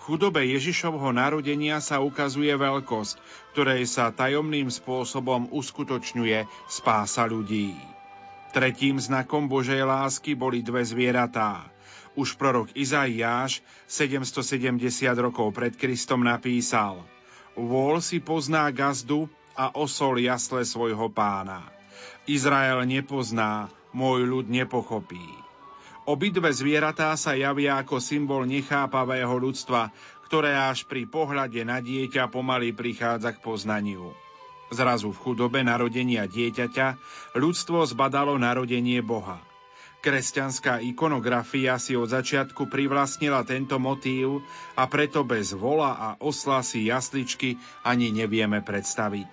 chudobe 0.10 0.42
Ježišovho 0.42 1.14
narodenia 1.14 1.78
sa 1.78 2.02
ukazuje 2.02 2.50
veľkosť, 2.50 3.22
ktorej 3.54 3.86
sa 3.86 4.10
tajomným 4.10 4.74
spôsobom 4.74 5.54
uskutočňuje 5.54 6.50
spása 6.66 7.30
ľudí. 7.30 7.78
Tretím 8.50 8.98
znakom 8.98 9.46
Božej 9.46 9.86
lásky 9.86 10.34
boli 10.34 10.66
dve 10.66 10.82
zvieratá. 10.82 11.62
Už 12.18 12.34
prorok 12.42 12.74
Izaiáš 12.74 13.62
770 13.86 14.82
rokov 15.22 15.54
pred 15.54 15.78
Kristom 15.78 16.26
napísal 16.26 17.06
Vôl 17.54 18.02
si 18.02 18.18
pozná 18.18 18.66
gazdu 18.74 19.30
a 19.54 19.78
osol 19.78 20.26
jasle 20.26 20.66
svojho 20.66 21.14
pána. 21.14 21.70
Izrael 22.26 22.82
nepozná, 22.90 23.70
môj 23.94 24.26
ľud 24.26 24.50
nepochopí. 24.50 25.49
Obidve 26.10 26.50
zvieratá 26.50 27.14
sa 27.14 27.38
javia 27.38 27.78
ako 27.78 28.02
symbol 28.02 28.42
nechápavého 28.50 29.30
ľudstva, 29.30 29.94
ktoré 30.26 30.58
až 30.58 30.90
pri 30.90 31.06
pohľade 31.06 31.62
na 31.62 31.78
dieťa 31.86 32.34
pomaly 32.34 32.74
prichádza 32.74 33.38
k 33.38 33.46
poznaniu. 33.46 34.18
Zrazu 34.74 35.14
v 35.14 35.22
chudobe 35.22 35.62
narodenia 35.62 36.26
dieťaťa 36.26 36.98
ľudstvo 37.38 37.86
zbadalo 37.86 38.42
narodenie 38.42 39.06
Boha. 39.06 39.38
Kresťanská 40.02 40.82
ikonografia 40.82 41.78
si 41.78 41.94
od 41.94 42.10
začiatku 42.10 42.74
privlastnila 42.74 43.46
tento 43.46 43.78
motív 43.78 44.42
a 44.74 44.90
preto 44.90 45.22
bez 45.22 45.54
vola 45.54 45.94
a 45.94 46.10
osla 46.26 46.66
si 46.66 46.90
jasličky 46.90 47.62
ani 47.86 48.10
nevieme 48.10 48.66
predstaviť. 48.66 49.30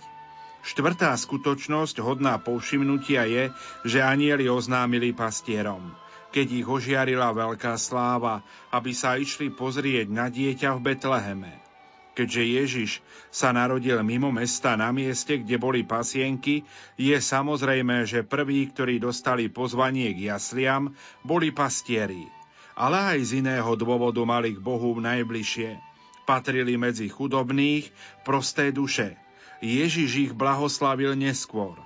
Štvrtá 0.61 1.17
skutočnosť 1.17 2.05
hodná 2.05 2.37
povšimnutia 2.37 3.25
je, 3.25 3.45
že 3.89 4.05
anieli 4.05 4.45
oznámili 4.53 5.17
pastierom– 5.17 5.81
keď 6.37 6.49
ich 6.53 6.69
ožiarila 6.69 7.33
veľká 7.33 7.81
sláva, 7.81 8.45
aby 8.69 8.93
sa 8.93 9.17
išli 9.17 9.49
pozrieť 9.49 10.13
na 10.13 10.29
dieťa 10.29 10.77
v 10.77 10.85
Betleheme. 10.93 11.65
Keďže 12.13 12.43
Ježiš 12.45 12.91
sa 13.33 13.57
narodil 13.57 13.97
mimo 14.05 14.29
mesta 14.29 14.77
na 14.77 14.93
mieste, 14.93 15.41
kde 15.41 15.57
boli 15.57 15.81
pasienky, 15.81 16.69
je 17.01 17.17
samozrejme, 17.17 18.05
že 18.05 18.21
prví, 18.21 18.69
ktorí 18.69 19.01
dostali 19.01 19.49
pozvanie 19.49 20.13
k 20.13 20.29
jasliam, 20.37 20.93
boli 21.25 21.57
pastieri. 21.57 22.29
Ale 22.77 23.17
aj 23.17 23.33
z 23.33 23.41
iného 23.41 23.73
dôvodu 23.73 24.21
mali 24.29 24.53
k 24.53 24.61
Bohu 24.61 24.93
najbližšie. 25.01 25.81
Patrili 26.29 26.77
medzi 26.77 27.09
chudobných, 27.09 27.89
prosté 28.29 28.77
duše. 28.77 29.17
Ježiš 29.65 30.11
ich 30.29 30.33
blahoslavil 30.37 31.17
neskôr. 31.17 31.81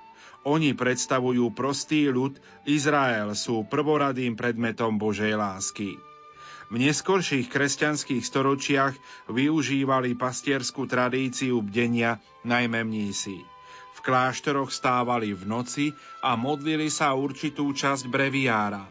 Oni 0.49 0.73
predstavujú 0.73 1.52
prostý 1.52 2.09
ľud, 2.09 2.40
Izrael 2.64 3.37
sú 3.37 3.68
prvoradým 3.68 4.40
predmetom 4.40 4.97
Božej 4.97 5.37
lásky. 5.37 6.00
V 6.70 6.78
neskorších 6.78 7.50
kresťanských 7.50 8.23
storočiach 8.23 8.94
využívali 9.28 10.14
pastierskú 10.14 10.87
tradíciu 10.87 11.61
bdenia 11.61 12.23
najmä 12.47 12.87
mnísi. 12.87 13.42
V 13.90 13.99
kláštoroch 14.00 14.73
stávali 14.73 15.35
v 15.35 15.44
noci 15.44 15.87
a 16.25 16.38
modlili 16.38 16.88
sa 16.88 17.12
určitú 17.12 17.75
časť 17.75 18.09
breviára. 18.09 18.87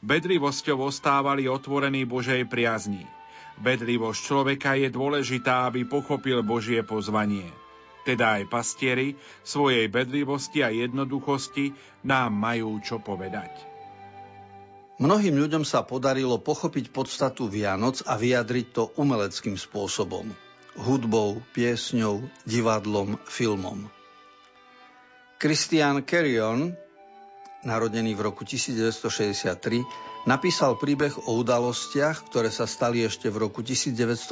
Bedlivosťou 0.00 0.86
ostávali 0.86 1.50
otvorení 1.50 2.06
Božej 2.06 2.46
priazni. 2.48 3.04
Bedlivosť 3.58 4.20
človeka 4.22 4.78
je 4.78 4.88
dôležitá, 4.88 5.66
aby 5.68 5.82
pochopil 5.84 6.40
Božie 6.46 6.80
pozvanie. 6.86 7.65
Teda 8.06 8.38
aj 8.38 8.46
pastieri 8.46 9.18
svojej 9.42 9.90
bedlivosti 9.90 10.62
a 10.62 10.70
jednoduchosti 10.70 11.74
nám 12.06 12.38
majú 12.38 12.78
čo 12.78 13.02
povedať. 13.02 13.50
Mnohým 15.02 15.34
ľuďom 15.36 15.66
sa 15.66 15.82
podarilo 15.82 16.38
pochopiť 16.38 16.94
podstatu 16.94 17.50
Vianoc 17.50 18.00
a 18.06 18.14
vyjadriť 18.14 18.66
to 18.72 18.82
umeleckým 18.96 19.58
spôsobom. 19.58 20.30
Hudbou, 20.78 21.42
piesňou, 21.52 22.24
divadlom, 22.46 23.18
filmom. 23.26 23.90
Christian 25.36 26.00
Carrion, 26.06 26.72
narodený 27.66 28.16
v 28.16 28.24
roku 28.24 28.46
1963, 28.48 29.84
napísal 30.24 30.80
príbeh 30.80 31.12
o 31.28 31.42
udalostiach, 31.42 32.32
ktoré 32.32 32.48
sa 32.48 32.64
stali 32.64 33.04
ešte 33.04 33.28
v 33.28 33.50
roku 33.50 33.60
1914 33.60 34.24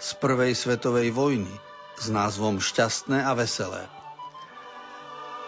z 0.00 0.08
Prvej 0.18 0.58
svetovej 0.58 1.14
vojny 1.14 1.75
s 1.96 2.06
názvom 2.12 2.60
Šťastné 2.60 3.24
a 3.24 3.32
veselé. 3.32 3.88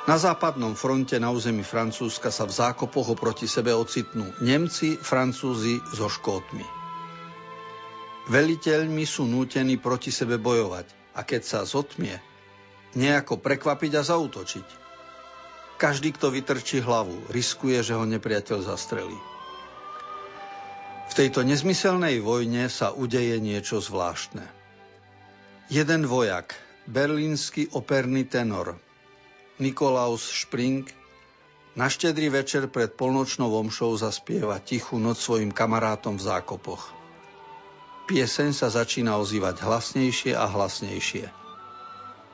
Na 0.08 0.16
západnom 0.16 0.72
fronte 0.72 1.20
na 1.20 1.28
území 1.28 1.60
Francúzska 1.60 2.32
sa 2.32 2.48
v 2.48 2.56
zákopoch 2.56 3.12
oproti 3.12 3.44
sebe 3.44 3.76
ocitnú 3.76 4.32
Nemci, 4.40 4.96
Francúzi 4.96 5.84
so 5.92 6.08
Škótmi. 6.08 6.64
Veliteľmi 8.32 9.04
sú 9.04 9.28
nútení 9.28 9.76
proti 9.76 10.08
sebe 10.08 10.40
bojovať 10.40 11.12
a 11.12 11.24
keď 11.28 11.42
sa 11.44 11.60
zotmie, 11.68 12.16
nejako 12.96 13.36
prekvapiť 13.36 13.92
a 14.00 14.02
zautočiť. 14.04 14.68
Každý, 15.76 16.16
kto 16.16 16.32
vytrčí 16.32 16.80
hlavu, 16.80 17.28
riskuje, 17.28 17.76
že 17.84 17.92
ho 17.92 18.08
nepriateľ 18.08 18.64
zastrelí. 18.64 19.18
V 21.08 21.12
tejto 21.12 21.44
nezmyselnej 21.44 22.24
vojne 22.24 22.72
sa 22.72 22.96
udeje 22.96 23.36
niečo 23.40 23.80
zvláštne. 23.80 24.57
Jeden 25.68 26.08
vojak, 26.08 26.56
berlínsky 26.88 27.68
operný 27.76 28.24
tenor, 28.24 28.80
Nikolaus 29.60 30.24
Spring 30.24 30.88
na 31.76 31.92
štedrý 31.92 32.32
večer 32.32 32.72
pred 32.72 32.96
polnočnou 32.96 33.52
omšou 33.52 34.00
zaspieva 34.00 34.64
tichú 34.64 34.96
noc 34.96 35.20
svojim 35.20 35.52
kamarátom 35.52 36.16
v 36.16 36.24
zákopoch. 36.24 36.88
Pieseň 38.08 38.56
sa 38.56 38.72
začína 38.72 39.20
ozývať 39.20 39.60
hlasnejšie 39.60 40.32
a 40.32 40.48
hlasnejšie. 40.48 41.28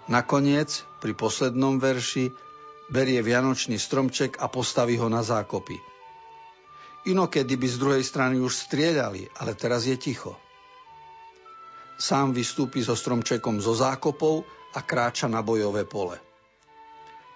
Nakoniec, 0.07 0.87
pri 1.03 1.19
poslednom 1.19 1.83
verši, 1.83 2.31
berie 2.87 3.19
vianočný 3.19 3.83
stromček 3.83 4.39
a 4.39 4.47
postaví 4.47 4.95
ho 4.95 5.11
na 5.11 5.27
zákopy. 5.27 5.83
Inokedy 7.11 7.59
by 7.59 7.67
z 7.67 7.77
druhej 7.83 8.05
strany 8.07 8.39
už 8.39 8.71
strieľali, 8.71 9.27
ale 9.43 9.59
teraz 9.59 9.91
je 9.91 9.99
ticho. 9.99 10.39
Sám 11.95 12.35
vystúpi 12.35 12.83
so 12.83 12.99
stromčekom 12.99 13.63
zo 13.63 13.75
zákopov 13.75 14.43
a 14.75 14.83
kráča 14.83 15.31
na 15.31 15.41
bojové 15.41 15.87
pole. 15.87 16.19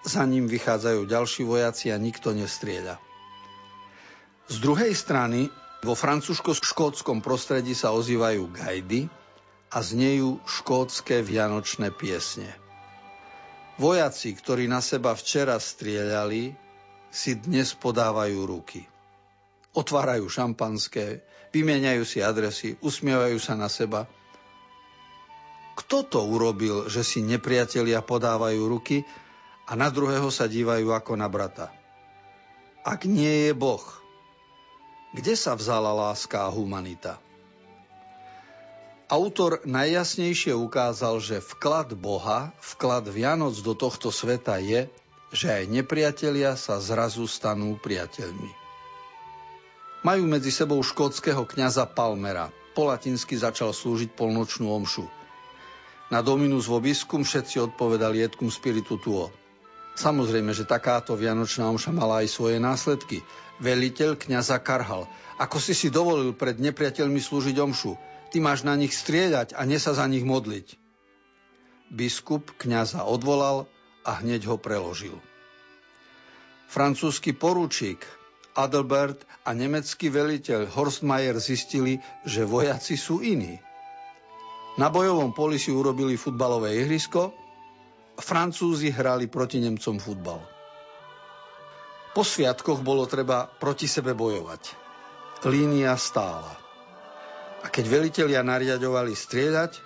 Za 0.03 0.23
ním 0.23 0.47
vychádzajú 0.47 1.07
ďalší 1.07 1.43
vojaci 1.43 1.91
a 1.91 1.97
nikto 1.99 2.31
nestrieľa. 2.31 2.99
Z 4.49 4.55
druhej 4.63 4.95
strany 4.95 5.51
vo 5.85 5.95
francúzsko-škótskom 5.95 7.23
prostredí 7.23 7.71
sa 7.71 7.95
ozývajú 7.95 8.51
gajdy 8.51 9.07
a 9.69 9.77
znejú 9.79 10.41
škótske 10.43 11.21
vianočné 11.21 11.93
piesne. 11.93 12.49
Vojaci, 13.79 14.35
ktorí 14.35 14.67
na 14.67 14.83
seba 14.83 15.15
včera 15.15 15.55
strieľali, 15.55 16.51
si 17.07 17.31
dnes 17.39 17.71
podávajú 17.79 18.39
ruky. 18.43 18.83
Otvárajú 19.71 20.27
šampanské, 20.27 21.23
vymieňajú 21.55 22.03
si 22.03 22.19
adresy, 22.19 22.75
usmievajú 22.83 23.37
sa 23.39 23.55
na 23.55 23.71
seba. 23.71 24.09
Kto 25.79 26.03
to 26.03 26.19
urobil, 26.27 26.91
že 26.91 27.07
si 27.07 27.23
nepriatelia 27.23 28.03
podávajú 28.03 28.67
ruky 28.67 29.07
a 29.63 29.79
na 29.79 29.87
druhého 29.87 30.27
sa 30.27 30.43
dívajú 30.43 30.91
ako 30.91 31.15
na 31.15 31.31
brata. 31.31 31.71
Ak 32.83 33.07
nie 33.07 33.47
je 33.47 33.51
Boh, 33.55 33.83
kde 35.15 35.39
sa 35.39 35.55
vzala 35.55 35.95
láska 35.95 36.43
a 36.43 36.51
humanita? 36.51 37.23
Autor 39.09 39.65
najjasnejšie 39.65 40.53
ukázal, 40.53 41.17
že 41.17 41.41
vklad 41.41 41.97
Boha, 41.97 42.53
vklad 42.61 43.09
Vianoc 43.09 43.57
do 43.63 43.73
tohto 43.73 44.13
sveta 44.13 44.61
je, 44.61 44.85
že 45.33 45.47
aj 45.49 45.63
nepriatelia 45.65 46.53
sa 46.53 46.77
zrazu 46.77 47.25
stanú 47.25 47.73
priateľmi. 47.81 48.53
Majú 50.05 50.23
medzi 50.29 50.53
sebou 50.53 50.77
škótskeho 50.77 51.41
kňaza 51.49 51.89
Palmera. 51.89 52.53
Po 52.77 52.85
latinsky 52.85 53.33
začal 53.33 53.73
slúžiť 53.73 54.13
polnočnú 54.13 54.69
omšu. 54.69 55.09
Na 56.09 56.25
Dominus 56.25 56.65
vobiscum 56.65 57.21
všetci 57.21 57.61
odpovedali 57.69 58.25
etcum 58.25 58.49
spiritu 58.49 58.97
tuo. 58.97 59.29
Samozrejme, 59.93 60.55
že 60.57 60.65
takáto 60.65 61.13
vianočná 61.13 61.69
omša 61.69 61.93
mala 61.93 62.25
aj 62.25 62.33
svoje 62.33 62.57
následky. 62.57 63.21
Veliteľ 63.61 64.17
kňaza 64.17 64.57
karhal. 64.63 65.05
Ako 65.37 65.61
si 65.61 65.77
si 65.77 65.93
dovolil 65.93 66.33
pred 66.33 66.57
nepriateľmi 66.57 67.21
slúžiť 67.21 67.55
omšu? 67.61 67.93
Ty 68.33 68.37
máš 68.41 68.65
na 68.65 68.73
nich 68.73 68.95
strieľať 68.95 69.53
a 69.53 69.61
ne 69.69 69.77
sa 69.77 69.93
za 69.93 70.07
nich 70.09 70.25
modliť. 70.25 70.79
Biskup 71.93 72.57
kňaza 72.57 73.05
odvolal 73.05 73.69
a 74.01 74.23
hneď 74.23 74.49
ho 74.49 74.57
preložil. 74.57 75.17
Francúzsky 76.69 77.33
poručík 77.33 78.01
Adelbert 78.57 79.25
a 79.45 79.53
nemecký 79.53 80.09
veliteľ 80.09 80.73
Horstmeier 80.73 81.37
zistili, 81.37 82.01
že 82.25 82.45
vojaci 82.45 82.97
sú 82.97 83.21
iní. 83.21 83.61
Na 84.79 84.87
bojovom 84.87 85.35
poli 85.35 85.59
si 85.59 85.75
urobili 85.75 86.15
futbalové 86.15 86.79
ihrisko 86.79 87.35
Francúzi 88.19 88.91
hrali 88.91 89.31
proti 89.31 89.63
Nemcom 89.63 89.95
futbal. 89.99 90.39
Po 92.11 92.23
sviatkoch 92.23 92.83
bolo 92.83 93.07
treba 93.07 93.47
proti 93.47 93.87
sebe 93.87 94.11
bojovať. 94.11 94.75
Línia 95.47 95.95
stála. 95.95 96.51
A 97.63 97.67
keď 97.71 97.85
velitelia 97.87 98.43
nariadovali 98.43 99.15
strieľať, 99.15 99.79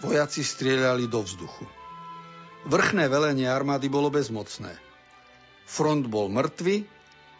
vojaci 0.00 0.40
strieľali 0.40 1.04
do 1.08 1.20
vzduchu. 1.20 1.64
Vrchné 2.68 3.12
velenie 3.12 3.48
armády 3.48 3.92
bolo 3.92 4.08
bezmocné. 4.08 4.72
Front 5.68 6.08
bol 6.08 6.32
mŕtvy 6.32 6.84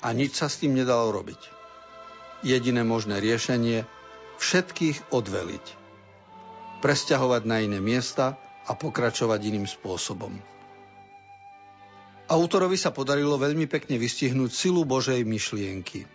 a 0.04 0.12
nič 0.12 0.36
sa 0.40 0.52
s 0.52 0.60
tým 0.60 0.76
nedalo 0.76 1.12
robiť. 1.16 1.40
Jediné 2.44 2.84
možné 2.84 3.20
riešenie 3.24 3.88
všetkých 4.36 5.12
odveliť. 5.12 5.85
Presťahovať 6.86 7.42
na 7.50 7.58
iné 7.66 7.82
miesta 7.82 8.38
a 8.62 8.78
pokračovať 8.78 9.42
iným 9.42 9.66
spôsobom. 9.66 10.38
Autorovi 12.30 12.78
sa 12.78 12.94
podarilo 12.94 13.34
veľmi 13.34 13.66
pekne 13.66 13.98
vystihnúť 13.98 14.54
silu 14.54 14.86
Božej 14.86 15.26
myšlienky. 15.26 16.06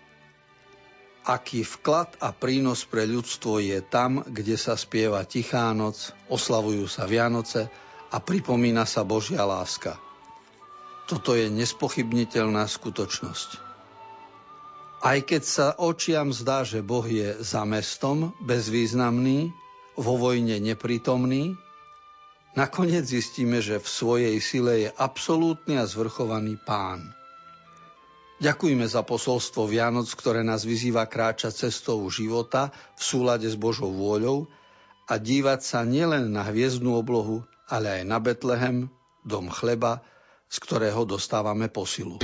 Aký 1.27 1.67
vklad 1.67 2.15
a 2.23 2.31
prínos 2.31 2.87
pre 2.87 3.03
ľudstvo 3.03 3.59
je 3.59 3.83
tam, 3.83 4.23
kde 4.23 4.55
sa 4.55 4.79
spieva 4.79 5.27
Tichá 5.27 5.75
noc, 5.75 6.15
oslavujú 6.31 6.87
sa 6.87 7.03
Vianoce 7.03 7.67
a 8.07 8.23
pripomína 8.23 8.87
sa 8.87 9.03
Božia 9.03 9.43
láska. 9.43 9.99
Toto 11.03 11.35
je 11.35 11.51
nespochybniteľná 11.51 12.63
skutočnosť. 12.63 13.49
Aj 15.03 15.19
keď 15.19 15.43
sa 15.43 15.67
očiam 15.75 16.31
zdá, 16.31 16.63
že 16.63 16.79
Boh 16.79 17.03
je 17.03 17.43
za 17.43 17.67
mestom, 17.67 18.31
bezvýznamný, 18.39 19.51
vo 19.97 20.15
vojne 20.19 20.59
neprítomný, 20.61 21.57
Nakoniec 22.51 23.07
zistíme, 23.07 23.63
že 23.63 23.79
v 23.79 23.87
svojej 23.87 24.35
sile 24.43 24.73
je 24.83 24.89
absolútny 24.99 25.79
a 25.79 25.87
zvrchovaný 25.87 26.59
pán. 26.59 27.15
Ďakujeme 28.43 28.83
za 28.89 29.07
posolstvo 29.07 29.69
Vianoc, 29.69 30.11
ktoré 30.11 30.43
nás 30.43 30.67
vyzýva 30.67 31.07
kráčať 31.07 31.69
cestou 31.69 32.03
života 32.11 32.73
v 32.99 33.01
súlade 33.05 33.47
s 33.47 33.55
Božou 33.55 33.93
vôľou 33.93 34.51
a 35.07 35.15
dívať 35.15 35.59
sa 35.63 35.87
nielen 35.87 36.33
na 36.33 36.43
hviezdnu 36.43 36.91
oblohu, 36.91 37.45
ale 37.71 38.01
aj 38.01 38.03
na 38.03 38.17
Betlehem, 38.19 38.91
dom 39.23 39.47
chleba, 39.47 40.03
z 40.51 40.57
ktorého 40.59 41.07
dostávame 41.07 41.71
posilu. 41.71 42.19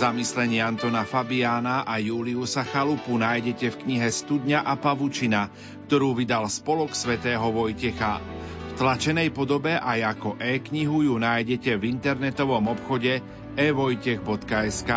Zamyslenie 0.00 0.64
Antona 0.64 1.04
Fabiána 1.04 1.84
a 1.84 2.00
Juliusa 2.00 2.64
Chalupu 2.64 3.20
nájdete 3.20 3.68
v 3.68 3.80
knihe 3.84 4.08
Studňa 4.08 4.64
a 4.64 4.72
pavučina, 4.80 5.52
ktorú 5.84 6.16
vydal 6.16 6.48
Spolok 6.48 6.96
svätého 6.96 7.44
Vojtecha. 7.52 8.16
V 8.16 8.72
tlačenej 8.80 9.28
podobe 9.28 9.76
aj 9.76 10.16
ako 10.16 10.40
e-knihu 10.40 11.04
ju 11.04 11.20
nájdete 11.20 11.76
v 11.76 11.92
internetovom 11.92 12.72
obchode 12.72 13.20
evojtech.sk. 13.60 14.92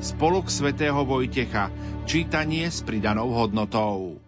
Spolok 0.00 0.48
svätého 0.48 1.04
Vojtecha. 1.04 1.68
Čítanie 2.08 2.72
s 2.72 2.80
pridanou 2.80 3.28
hodnotou. 3.28 4.23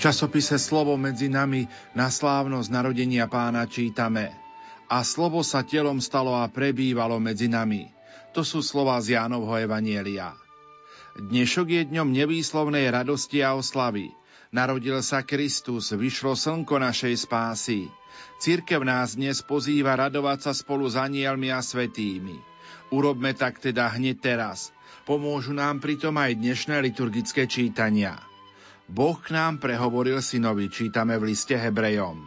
Časopise 0.00 0.56
Slovo 0.56 0.96
medzi 0.96 1.28
nami 1.28 1.68
na 1.92 2.08
slávnosť 2.08 2.72
narodenia 2.72 3.28
pána 3.28 3.68
čítame 3.68 4.32
A 4.88 5.04
slovo 5.04 5.44
sa 5.44 5.60
telom 5.60 6.00
stalo 6.00 6.32
a 6.32 6.48
prebývalo 6.48 7.20
medzi 7.20 7.52
nami. 7.52 7.92
To 8.32 8.40
sú 8.40 8.64
slova 8.64 8.96
z 9.04 9.20
Jánovho 9.20 9.60
Evanielia. 9.60 10.32
Dnešok 11.20 11.66
je 11.68 11.82
dňom 11.92 12.16
nevýslovnej 12.16 12.88
radosti 12.88 13.44
a 13.44 13.52
oslavy. 13.52 14.08
Narodil 14.50 14.98
sa 15.04 15.20
Kristus, 15.22 15.92
vyšlo 15.92 16.34
slnko 16.34 16.80
našej 16.80 17.14
spásy. 17.28 17.92
Církev 18.40 18.82
nás 18.82 19.14
dnes 19.14 19.44
pozýva 19.44 19.94
radovať 20.00 20.48
sa 20.48 20.52
spolu 20.56 20.88
s 20.88 20.96
anielmi 20.96 21.52
a 21.52 21.60
svetými. 21.60 22.40
Urobme 22.90 23.36
tak 23.36 23.60
teda 23.62 23.92
hneď 23.94 24.16
teraz. 24.18 24.72
Pomôžu 25.04 25.54
nám 25.54 25.78
pritom 25.78 26.16
aj 26.18 26.40
dnešné 26.40 26.82
liturgické 26.82 27.46
čítania. 27.46 28.29
Boh 28.90 29.14
k 29.22 29.30
nám 29.30 29.62
prehovoril 29.62 30.18
synovi, 30.18 30.66
čítame 30.66 31.14
v 31.14 31.30
liste 31.30 31.54
Hebrejom. 31.54 32.26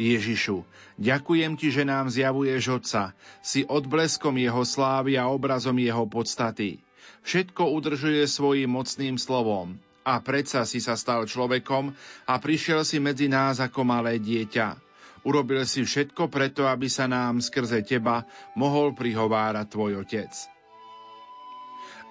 Ježišu, 0.00 0.64
ďakujem 0.96 1.60
ti, 1.60 1.68
že 1.68 1.84
nám 1.84 2.08
zjavuješ 2.08 2.64
Otca, 2.72 3.12
si 3.44 3.68
odbleskom 3.68 4.32
jeho 4.40 4.64
slávy 4.64 5.20
a 5.20 5.28
obrazom 5.28 5.76
jeho 5.76 6.08
podstaty. 6.08 6.80
Všetko 7.28 7.68
udržuje 7.68 8.24
svojim 8.24 8.72
mocným 8.72 9.20
slovom. 9.20 9.76
A 10.08 10.24
predsa 10.24 10.64
si 10.64 10.80
sa 10.80 10.96
stal 10.96 11.28
človekom 11.28 11.92
a 12.24 12.34
prišiel 12.40 12.80
si 12.84 12.96
medzi 12.96 13.28
nás 13.28 13.60
ako 13.60 13.84
malé 13.84 14.16
dieťa. 14.16 14.80
Urobil 15.28 15.68
si 15.68 15.84
všetko 15.84 16.32
preto, 16.32 16.64
aby 16.64 16.88
sa 16.88 17.04
nám 17.04 17.44
skrze 17.44 17.84
teba 17.84 18.24
mohol 18.56 18.96
prihovárať 18.96 19.66
tvoj 19.68 20.00
otec. 20.00 20.53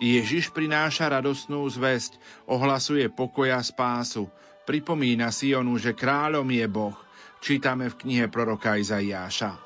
Ježiš 0.01 0.49
prináša 0.49 1.11
radosnú 1.11 1.65
zväzť, 1.69 2.17
ohlasuje 2.49 3.09
pokoja 3.11 3.61
spásu, 3.61 4.31
pripomína 4.65 5.29
Sionu, 5.29 5.77
že 5.77 5.93
kráľom 5.93 6.47
je 6.49 6.65
Boh, 6.69 6.97
čítame 7.43 7.91
v 7.91 7.99
knihe 7.99 8.25
proroka 8.31 8.79
Izaiáša. 8.79 9.59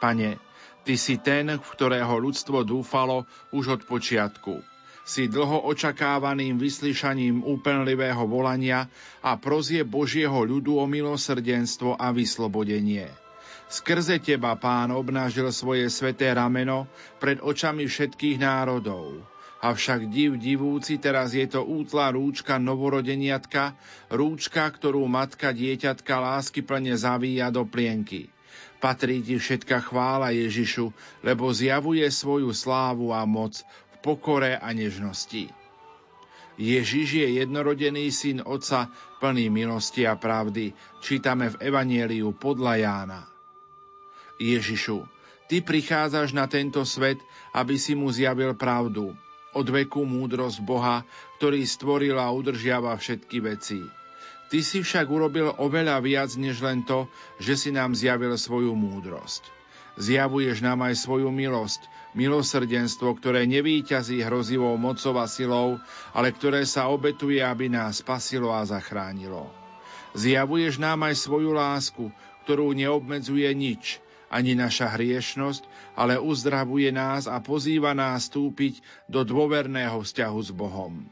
Pane, 0.00 0.40
Ty 0.84 1.00
si 1.00 1.16
ten, 1.16 1.48
v 1.48 1.64
ktorého 1.64 2.12
ľudstvo 2.20 2.60
dúfalo 2.60 3.24
už 3.56 3.80
od 3.80 3.82
počiatku. 3.88 4.60
Si 5.04 5.32
dlho 5.32 5.64
očakávaným 5.64 6.60
vyslyšaním 6.60 7.40
úplnlivého 7.40 8.24
volania 8.28 8.88
a 9.24 9.36
prozie 9.40 9.80
Božieho 9.84 10.44
ľudu 10.44 10.76
o 10.76 10.84
milosrdenstvo 10.84 11.96
a 11.96 12.12
vyslobodenie. 12.12 13.08
Skrze 13.64 14.20
teba, 14.20 14.52
pán, 14.60 14.92
obnážil 14.92 15.48
svoje 15.56 15.88
sveté 15.88 16.36
rameno 16.36 16.84
pred 17.16 17.40
očami 17.40 17.88
všetkých 17.88 18.36
národov. 18.36 19.24
Avšak 19.64 20.12
div 20.12 20.36
divúci, 20.36 21.00
teraz 21.00 21.32
je 21.32 21.48
to 21.48 21.64
útla 21.64 22.12
rúčka 22.12 22.60
novorodeniatka, 22.60 23.72
rúčka, 24.12 24.68
ktorú 24.68 25.08
matka 25.08 25.56
dieťatka 25.56 26.20
lásky 26.20 26.60
plne 26.60 26.92
zavíja 26.92 27.48
do 27.48 27.64
plienky. 27.64 28.28
Patrí 28.76 29.24
ti 29.24 29.40
všetka 29.40 29.88
chvála 29.88 30.36
Ježišu, 30.36 30.92
lebo 31.24 31.48
zjavuje 31.48 32.04
svoju 32.12 32.52
slávu 32.52 33.16
a 33.16 33.24
moc 33.24 33.64
v 33.64 33.94
pokore 34.04 34.60
a 34.60 34.68
nežnosti. 34.76 35.48
Ježiš 36.60 37.24
je 37.24 37.28
jednorodený 37.40 38.12
syn 38.12 38.44
Otca, 38.44 38.92
plný 39.16 39.48
milosti 39.48 40.04
a 40.04 40.12
pravdy, 40.12 40.76
čítame 41.00 41.48
v 41.56 41.72
Evanieliu 41.72 42.36
podľa 42.36 42.72
Jána. 42.84 43.20
Ježišu, 44.36 45.08
Ty 45.44 45.60
prichádzaš 45.60 46.32
na 46.32 46.48
tento 46.48 46.80
svet, 46.88 47.20
aby 47.52 47.76
si 47.76 47.92
mu 47.92 48.08
zjavil 48.08 48.56
pravdu, 48.56 49.12
od 49.54 49.66
veku 49.70 50.02
múdrosť 50.02 50.58
Boha, 50.60 51.06
ktorý 51.38 51.62
stvoril 51.64 52.18
a 52.18 52.28
udržiava 52.30 52.94
všetky 52.94 53.38
veci. 53.40 53.80
Ty 54.52 54.58
si 54.60 54.84
však 54.84 55.06
urobil 55.08 55.50
oveľa 55.56 55.98
viac 56.04 56.30
než 56.36 56.60
len 56.60 56.84
to, 56.84 57.08
že 57.40 57.58
si 57.58 57.70
nám 57.72 57.96
zjavil 57.96 58.36
svoju 58.36 58.76
múdrosť. 58.76 59.42
Zjavuješ 59.94 60.58
nám 60.62 60.90
aj 60.90 61.06
svoju 61.06 61.30
milosť, 61.30 61.86
milosrdenstvo, 62.18 63.14
ktoré 63.18 63.46
nevýťazí 63.46 64.22
hrozivou 64.26 64.74
mocou 64.74 65.14
a 65.22 65.26
silou, 65.30 65.78
ale 66.10 66.34
ktoré 66.34 66.66
sa 66.66 66.90
obetuje, 66.90 67.38
aby 67.38 67.70
nás 67.70 68.02
spasilo 68.02 68.50
a 68.50 68.66
zachránilo. 68.66 69.50
Zjavuješ 70.14 70.78
nám 70.78 71.10
aj 71.10 71.14
svoju 71.18 71.50
lásku, 71.54 72.10
ktorú 72.46 72.74
neobmedzuje 72.74 73.50
nič, 73.54 74.03
ani 74.34 74.58
naša 74.58 74.90
hriešnosť, 74.98 75.62
ale 75.94 76.18
uzdravuje 76.18 76.90
nás 76.90 77.30
a 77.30 77.38
pozýva 77.38 77.94
nás 77.94 78.26
stúpiť 78.26 78.82
do 79.06 79.22
dôverného 79.22 80.02
vzťahu 80.02 80.40
s 80.42 80.50
Bohom. 80.50 81.06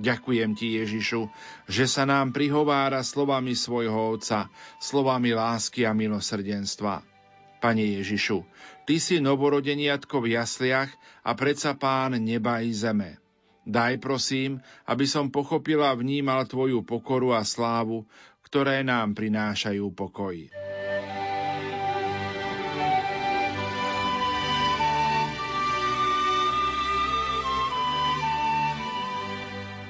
Ďakujem 0.00 0.56
ti, 0.56 0.80
Ježišu, 0.80 1.28
že 1.68 1.84
sa 1.84 2.08
nám 2.08 2.32
prihovára 2.32 3.04
slovami 3.04 3.52
svojho 3.52 4.16
Otca, 4.16 4.48
slovami 4.80 5.36
lásky 5.36 5.84
a 5.86 5.92
milosrdenstva. 5.92 7.04
Pane 7.62 7.84
Ježišu, 8.00 8.42
Ty 8.84 8.96
si 9.00 9.16
novorodeniatko 9.16 10.20
v 10.20 10.36
jasliach 10.36 10.92
a 11.24 11.32
predsa 11.32 11.72
Pán 11.72 12.18
neba 12.20 12.60
i 12.60 12.74
zeme. 12.74 13.16
Daj 13.64 13.96
prosím, 13.96 14.60
aby 14.84 15.08
som 15.08 15.32
pochopila 15.32 15.88
a 15.88 15.96
vnímal 15.96 16.44
Tvoju 16.44 16.84
pokoru 16.84 17.32
a 17.32 17.40
slávu, 17.46 18.04
ktoré 18.44 18.84
nám 18.84 19.16
prinášajú 19.16 19.88
pokoj. 19.96 20.63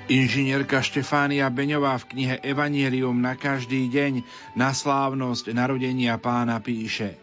Inžinierka 0.05 0.85
Štefánia 0.85 1.49
Beňová 1.49 1.97
v 1.97 2.13
knihe 2.13 2.37
Evangelium 2.45 3.25
na 3.25 3.41
každý 3.41 3.89
deň 3.89 4.21
na 4.53 4.77
slávnosť 4.77 5.57
narodenia 5.57 6.21
pána 6.21 6.61
píše 6.61 7.17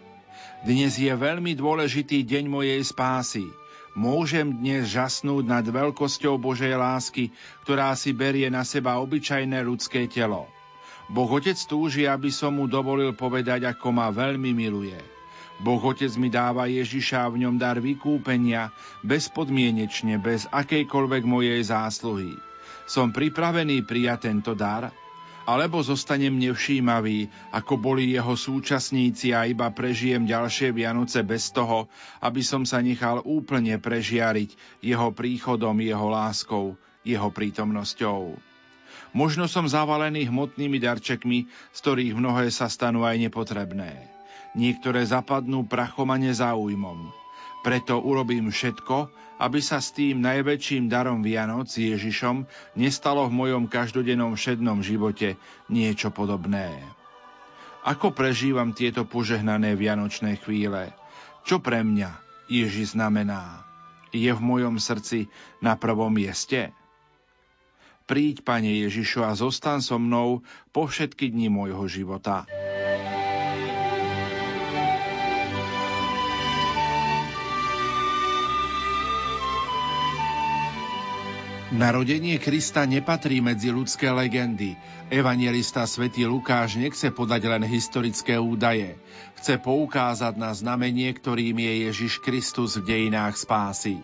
Dnes 0.65 0.97
je 0.97 1.13
veľmi 1.13 1.53
dôležitý 1.53 2.25
deň 2.25 2.49
mojej 2.49 2.81
spásy. 2.81 3.45
Môžem 3.93 4.57
dnes 4.57 4.89
žasnúť 4.89 5.45
nad 5.45 5.61
veľkosťou 5.61 6.41
Božej 6.41 6.73
lásky, 6.73 7.29
ktorá 7.61 7.93
si 7.93 8.17
berie 8.17 8.49
na 8.49 8.65
seba 8.65 8.97
obyčajné 8.97 9.61
ľudské 9.61 10.09
telo. 10.09 10.49
Boh 11.05 11.29
Otec 11.29 11.61
túži, 11.69 12.09
aby 12.09 12.33
som 12.33 12.57
mu 12.57 12.65
dovolil 12.65 13.13
povedať, 13.13 13.61
ako 13.61 13.93
ma 13.93 14.09
veľmi 14.09 14.57
miluje. 14.57 14.97
Boh 15.61 15.77
Otec 15.77 16.09
mi 16.17 16.33
dáva 16.33 16.65
Ježiša 16.65 17.29
v 17.29 17.45
ňom 17.45 17.61
dar 17.61 17.77
vykúpenia, 17.77 18.73
bezpodmienečne, 19.05 20.17
bez 20.17 20.49
akejkoľvek 20.49 21.23
mojej 21.29 21.61
zásluhy. 21.61 22.49
Som 22.91 23.15
pripravený 23.15 23.87
prijať 23.87 24.27
tento 24.27 24.51
dar? 24.51 24.91
Alebo 25.47 25.79
zostanem 25.79 26.35
nevšímavý, 26.35 27.31
ako 27.55 27.79
boli 27.79 28.11
jeho 28.11 28.35
súčasníci 28.35 29.31
a 29.31 29.47
iba 29.47 29.71
prežijem 29.71 30.27
ďalšie 30.27 30.75
Vianoce 30.75 31.23
bez 31.23 31.55
toho, 31.55 31.87
aby 32.19 32.43
som 32.43 32.67
sa 32.67 32.83
nechal 32.83 33.23
úplne 33.23 33.79
prežiariť 33.79 34.83
jeho 34.83 35.07
príchodom, 35.15 35.79
jeho 35.79 36.11
láskou, 36.11 36.75
jeho 37.07 37.31
prítomnosťou. 37.31 38.35
Možno 39.15 39.47
som 39.47 39.71
zavalený 39.71 40.27
hmotnými 40.27 40.75
darčekmi, 40.83 41.47
z 41.47 41.77
ktorých 41.79 42.11
mnohé 42.11 42.51
sa 42.51 42.67
stanú 42.67 43.07
aj 43.07 43.15
nepotrebné. 43.23 44.03
Niektoré 44.51 45.07
zapadnú 45.07 45.63
prachom 45.63 46.11
a 46.11 46.19
nezáujmom. 46.19 47.20
Preto 47.61 48.01
urobím 48.01 48.49
všetko, 48.49 49.13
aby 49.41 49.59
sa 49.61 49.81
s 49.81 49.93
tým 49.93 50.21
najväčším 50.21 50.89
darom 50.89 51.21
Vianoc 51.25 51.69
Ježišom 51.69 52.45
nestalo 52.77 53.25
v 53.29 53.33
mojom 53.33 53.65
každodennom 53.69 54.37
všednom 54.37 54.85
živote 54.85 55.37
niečo 55.69 56.09
podobné. 56.09 56.73
Ako 57.81 58.13
prežívam 58.13 58.77
tieto 58.77 59.09
požehnané 59.09 59.73
vianočné 59.73 60.37
chvíle? 60.37 60.93
Čo 61.41 61.57
pre 61.57 61.81
mňa 61.81 62.21
Ježiš 62.45 62.93
znamená? 62.93 63.65
Je 64.13 64.29
v 64.29 64.41
mojom 64.41 64.77
srdci 64.77 65.29
na 65.65 65.73
prvom 65.73 66.13
mieste? 66.13 66.69
Príď, 68.05 68.45
Pane 68.45 68.85
Ježišu, 68.85 69.25
a 69.25 69.33
zostan 69.33 69.81
so 69.81 69.97
mnou 69.97 70.45
po 70.69 70.85
všetky 70.85 71.31
dni 71.33 71.49
môjho 71.49 71.87
života. 71.89 72.45
Narodenie 81.71 82.35
Krista 82.35 82.83
nepatrí 82.83 83.39
medzi 83.39 83.71
ľudské 83.71 84.11
legendy. 84.11 84.75
Evangelista 85.07 85.87
svätý 85.87 86.27
Lukáš 86.27 86.75
nechce 86.75 87.15
podať 87.15 87.47
len 87.47 87.63
historické 87.63 88.35
údaje. 88.35 88.99
Chce 89.39 89.55
poukázať 89.55 90.35
na 90.35 90.51
znamenie, 90.51 91.07
ktorým 91.15 91.55
je 91.55 91.87
Ježiš 91.87 92.19
Kristus 92.19 92.75
v 92.75 92.91
dejinách 92.91 93.39
spásy. 93.39 94.03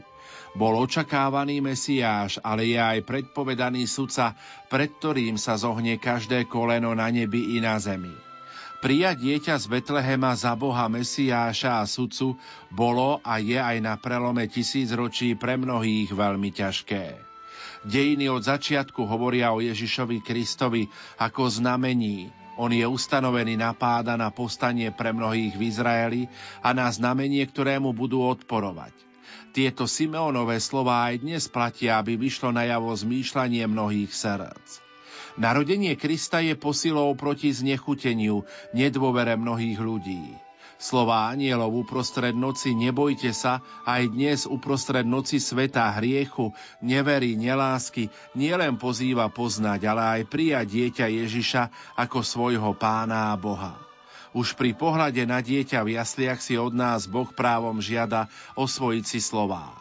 Bol 0.56 0.80
očakávaný 0.80 1.60
Mesiáš, 1.60 2.40
ale 2.40 2.72
je 2.72 2.80
aj 2.80 3.04
predpovedaný 3.04 3.84
sudca, 3.84 4.32
pred 4.72 4.88
ktorým 4.88 5.36
sa 5.36 5.60
zohne 5.60 6.00
každé 6.00 6.48
koleno 6.48 6.96
na 6.96 7.12
nebi 7.12 7.52
i 7.52 7.58
na 7.60 7.76
zemi. 7.84 8.16
Prijať 8.80 9.20
dieťa 9.20 9.60
z 9.60 9.66
Betlehema 9.68 10.40
za 10.40 10.56
Boha 10.56 10.88
Mesiáša 10.88 11.84
a 11.84 11.86
sudcu 11.86 12.40
bolo 12.72 13.20
a 13.28 13.44
je 13.44 13.60
aj 13.60 13.84
na 13.84 14.00
prelome 14.00 14.48
tisícročí 14.48 15.36
pre 15.36 15.60
mnohých 15.60 16.16
veľmi 16.16 16.48
ťažké. 16.56 17.27
Dejiny 17.88 18.28
od 18.28 18.44
začiatku 18.44 19.08
hovoria 19.08 19.56
o 19.56 19.64
Ježišovi 19.64 20.20
Kristovi 20.20 20.92
ako 21.24 21.48
znamení. 21.48 22.28
On 22.60 22.68
je 22.68 22.84
ustanovený 22.84 23.56
na 23.56 23.72
páda 23.72 24.20
na 24.20 24.28
postanie 24.28 24.92
pre 24.92 25.16
mnohých 25.16 25.56
v 25.56 25.62
Izraeli 25.72 26.22
a 26.60 26.76
na 26.76 26.92
znamenie, 26.92 27.40
ktorému 27.48 27.96
budú 27.96 28.28
odporovať. 28.28 28.92
Tieto 29.56 29.88
Simeonové 29.88 30.60
slová 30.60 31.08
aj 31.08 31.24
dnes 31.24 31.48
platia, 31.48 31.96
aby 31.96 32.20
vyšlo 32.20 32.52
najavo 32.52 32.92
zmýšľanie 32.92 33.64
mnohých 33.72 34.12
srdc. 34.12 34.84
Narodenie 35.40 35.96
Krista 35.96 36.44
je 36.44 36.60
posilou 36.60 37.16
proti 37.16 37.56
znechuteniu, 37.56 38.44
nedôvere 38.76 39.40
mnohých 39.40 39.80
ľudí. 39.80 40.47
Slová 40.78 41.34
anielov 41.34 41.74
uprostred 41.74 42.38
noci, 42.38 42.78
nebojte 42.78 43.34
sa, 43.34 43.66
aj 43.82 44.14
dnes 44.14 44.46
uprostred 44.46 45.10
noci 45.10 45.42
sveta, 45.42 45.90
hriechu, 45.98 46.54
neverí, 46.86 47.34
nelásky, 47.34 48.14
nielen 48.38 48.78
pozýva 48.78 49.26
poznať, 49.34 49.82
ale 49.90 50.22
aj 50.22 50.22
prijať 50.30 50.68
dieťa 50.70 51.06
Ježiša 51.10 51.64
ako 51.98 52.22
svojho 52.22 52.78
pána 52.78 53.34
a 53.34 53.36
Boha. 53.42 53.74
Už 54.38 54.54
pri 54.54 54.78
pohľade 54.78 55.26
na 55.26 55.42
dieťa 55.42 55.82
v 55.82 55.98
jasliach 55.98 56.38
si 56.46 56.62
od 56.62 56.78
nás 56.78 57.10
Boh 57.10 57.34
právom 57.34 57.82
žiada 57.82 58.30
osvojiť 58.54 59.06
si 59.10 59.18
slová. 59.18 59.74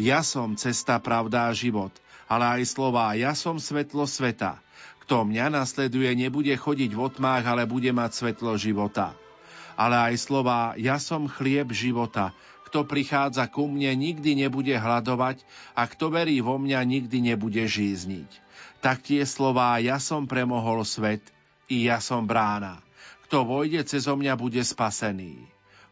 Ja 0.00 0.24
som 0.24 0.56
cesta, 0.56 0.96
pravda 0.96 1.52
a 1.52 1.52
život, 1.52 1.92
ale 2.24 2.56
aj 2.56 2.72
slová 2.72 3.12
Ja 3.20 3.36
som 3.36 3.60
svetlo 3.60 4.08
sveta. 4.08 4.64
Kto 5.04 5.28
mňa 5.28 5.52
nasleduje, 5.52 6.08
nebude 6.16 6.56
chodiť 6.56 6.96
v 6.96 7.00
otmách, 7.04 7.44
ale 7.44 7.68
bude 7.68 7.92
mať 7.92 8.16
svetlo 8.16 8.56
života 8.56 9.12
ale 9.78 10.10
aj 10.10 10.14
slova 10.18 10.74
Ja 10.74 10.98
som 10.98 11.30
chlieb 11.30 11.70
života. 11.70 12.34
Kto 12.66 12.82
prichádza 12.84 13.46
ku 13.46 13.70
mne, 13.70 13.94
nikdy 13.94 14.34
nebude 14.34 14.74
hľadovať 14.74 15.40
a 15.78 15.86
kto 15.86 16.10
verí 16.10 16.42
vo 16.42 16.58
mňa, 16.58 16.82
nikdy 16.82 17.32
nebude 17.32 17.62
žízniť. 17.62 18.28
Tak 18.82 19.06
tie 19.06 19.22
slová 19.22 19.78
Ja 19.78 20.02
som 20.02 20.26
premohol 20.26 20.82
svet, 20.82 21.22
i 21.70 21.86
ja 21.86 22.02
som 22.02 22.26
brána. 22.26 22.82
Kto 23.30 23.46
vojde 23.46 23.86
cez 23.86 24.04
mňa, 24.04 24.34
bude 24.34 24.60
spasený. 24.60 25.46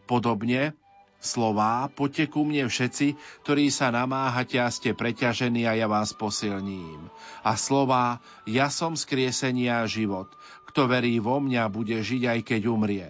Podobne 0.05 0.75
Slová, 1.17 1.89
poďte 1.89 2.29
ku 2.29 2.45
mne 2.45 2.69
všetci, 2.69 3.17
ktorí 3.43 3.73
sa 3.73 3.89
namáhate 3.89 4.61
a 4.61 4.69
ste 4.69 4.93
preťažení 4.93 5.65
a 5.65 5.73
ja 5.73 5.89
vás 5.89 6.13
posilním. 6.13 7.09
A 7.41 7.57
slová, 7.57 8.21
ja 8.45 8.69
som 8.69 8.93
skriesenia 8.95 9.83
a 9.83 9.89
život. 9.89 10.29
Kto 10.71 10.87
verí 10.87 11.17
vo 11.17 11.41
mňa, 11.41 11.73
bude 11.73 11.97
žiť 11.97 12.23
aj 12.31 12.41
keď 12.45 12.61
umrie. 12.69 13.09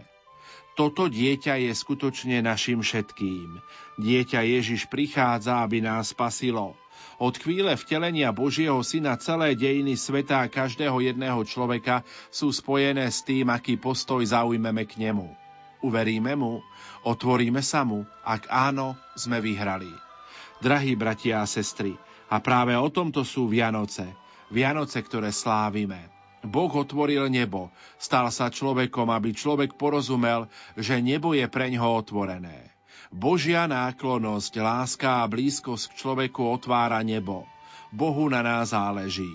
Toto 0.76 1.08
dieťa 1.08 1.56
je 1.56 1.72
skutočne 1.72 2.44
našim 2.44 2.84
všetkým. 2.84 3.64
Dieťa 3.96 4.44
Ježiš 4.44 4.84
prichádza, 4.92 5.64
aby 5.64 5.80
nás 5.80 6.12
spasilo. 6.12 6.76
Od 7.16 7.32
chvíle 7.32 7.72
vtelenia 7.80 8.28
Božieho 8.28 8.76
Syna 8.84 9.16
celé 9.16 9.56
dejiny 9.56 9.96
sveta 9.96 10.44
a 10.44 10.52
každého 10.52 11.00
jedného 11.00 11.40
človeka 11.48 12.04
sú 12.28 12.52
spojené 12.52 13.08
s 13.08 13.24
tým, 13.24 13.48
aký 13.48 13.80
postoj 13.80 14.20
zaujmeme 14.20 14.84
k 14.84 15.00
nemu. 15.00 15.32
Uveríme 15.80 16.36
mu? 16.36 16.60
Otvoríme 17.08 17.64
sa 17.64 17.80
mu? 17.88 18.04
Ak 18.20 18.44
áno, 18.52 19.00
sme 19.16 19.40
vyhrali. 19.40 19.88
Drahí 20.60 20.92
bratia 20.92 21.40
a 21.40 21.48
sestry, 21.48 21.96
a 22.28 22.36
práve 22.44 22.76
o 22.76 22.88
tomto 22.92 23.24
sú 23.24 23.48
Vianoce. 23.48 24.04
Vianoce, 24.52 25.00
ktoré 25.00 25.32
slávime. 25.32 26.15
Boh 26.46 26.70
otvoril 26.70 27.26
nebo, 27.28 27.68
stal 27.98 28.30
sa 28.30 28.48
človekom, 28.48 29.10
aby 29.10 29.34
človek 29.34 29.74
porozumel, 29.74 30.46
že 30.78 31.02
nebo 31.02 31.34
je 31.34 31.44
preňho 31.50 31.98
otvorené. 31.98 32.72
Božia 33.10 33.66
náklonosť, 33.70 34.52
láska 34.58 35.22
a 35.22 35.30
blízkosť 35.30 35.92
k 35.92 35.96
človeku 35.98 36.42
otvára 36.42 37.02
nebo. 37.06 37.46
Bohu 37.94 38.26
na 38.26 38.42
nás 38.42 38.74
záleží. 38.74 39.30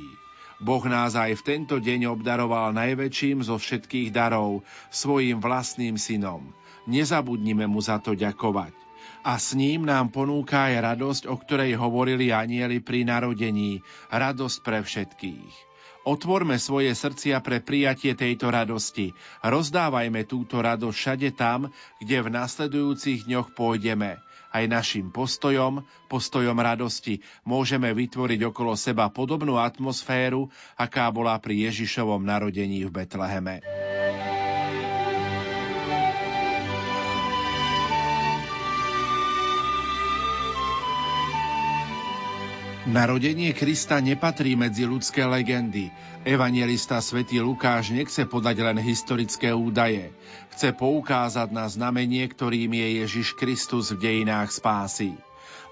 Boh 0.62 0.84
nás 0.86 1.18
aj 1.18 1.42
v 1.42 1.46
tento 1.46 1.82
deň 1.82 2.14
obdaroval 2.14 2.70
najväčším 2.78 3.42
zo 3.42 3.58
všetkých 3.58 4.14
darov, 4.14 4.62
svojim 4.94 5.42
vlastným 5.42 5.98
synom. 5.98 6.54
Nezabudnime 6.86 7.66
mu 7.66 7.82
za 7.82 7.98
to 7.98 8.14
ďakovať. 8.14 8.76
A 9.26 9.38
s 9.38 9.58
ním 9.58 9.86
nám 9.86 10.14
ponúka 10.14 10.70
aj 10.70 10.94
radosť, 10.94 11.24
o 11.30 11.36
ktorej 11.38 11.78
hovorili 11.78 12.30
anieli 12.30 12.82
pri 12.82 13.06
narodení, 13.06 13.82
radosť 14.14 14.58
pre 14.62 14.86
všetkých. 14.86 15.71
Otvorme 16.02 16.58
svoje 16.58 16.90
srdcia 16.98 17.38
pre 17.46 17.62
prijatie 17.62 18.18
tejto 18.18 18.50
radosti. 18.50 19.14
Rozdávajme 19.46 20.26
túto 20.26 20.58
radosť 20.58 20.98
všade 20.98 21.30
tam, 21.38 21.70
kde 22.02 22.18
v 22.26 22.30
nasledujúcich 22.34 23.30
dňoch 23.30 23.54
pôjdeme. 23.54 24.18
Aj 24.52 24.66
našim 24.68 25.14
postojom, 25.14 25.86
postojom 26.12 26.58
radosti, 26.60 27.24
môžeme 27.48 27.94
vytvoriť 27.96 28.52
okolo 28.52 28.76
seba 28.76 29.08
podobnú 29.08 29.56
atmosféru, 29.56 30.52
aká 30.76 31.08
bola 31.08 31.40
pri 31.40 31.72
Ježišovom 31.72 32.20
narodení 32.20 32.84
v 32.84 32.92
Betleheme. 32.92 33.64
Narodenie 42.82 43.54
Krista 43.54 44.02
nepatrí 44.02 44.58
medzi 44.58 44.90
ľudské 44.90 45.22
legendy. 45.22 45.94
Evangelista 46.26 46.98
svätý 46.98 47.38
Lukáš 47.38 47.94
nechce 47.94 48.26
podať 48.26 48.58
len 48.58 48.82
historické 48.82 49.54
údaje. 49.54 50.10
Chce 50.58 50.74
poukázať 50.74 51.54
na 51.54 51.70
znamenie, 51.70 52.26
ktorým 52.26 52.74
je 52.74 53.06
Ježiš 53.06 53.38
Kristus 53.38 53.94
v 53.94 54.02
dejinách 54.02 54.50
spásy. 54.50 55.14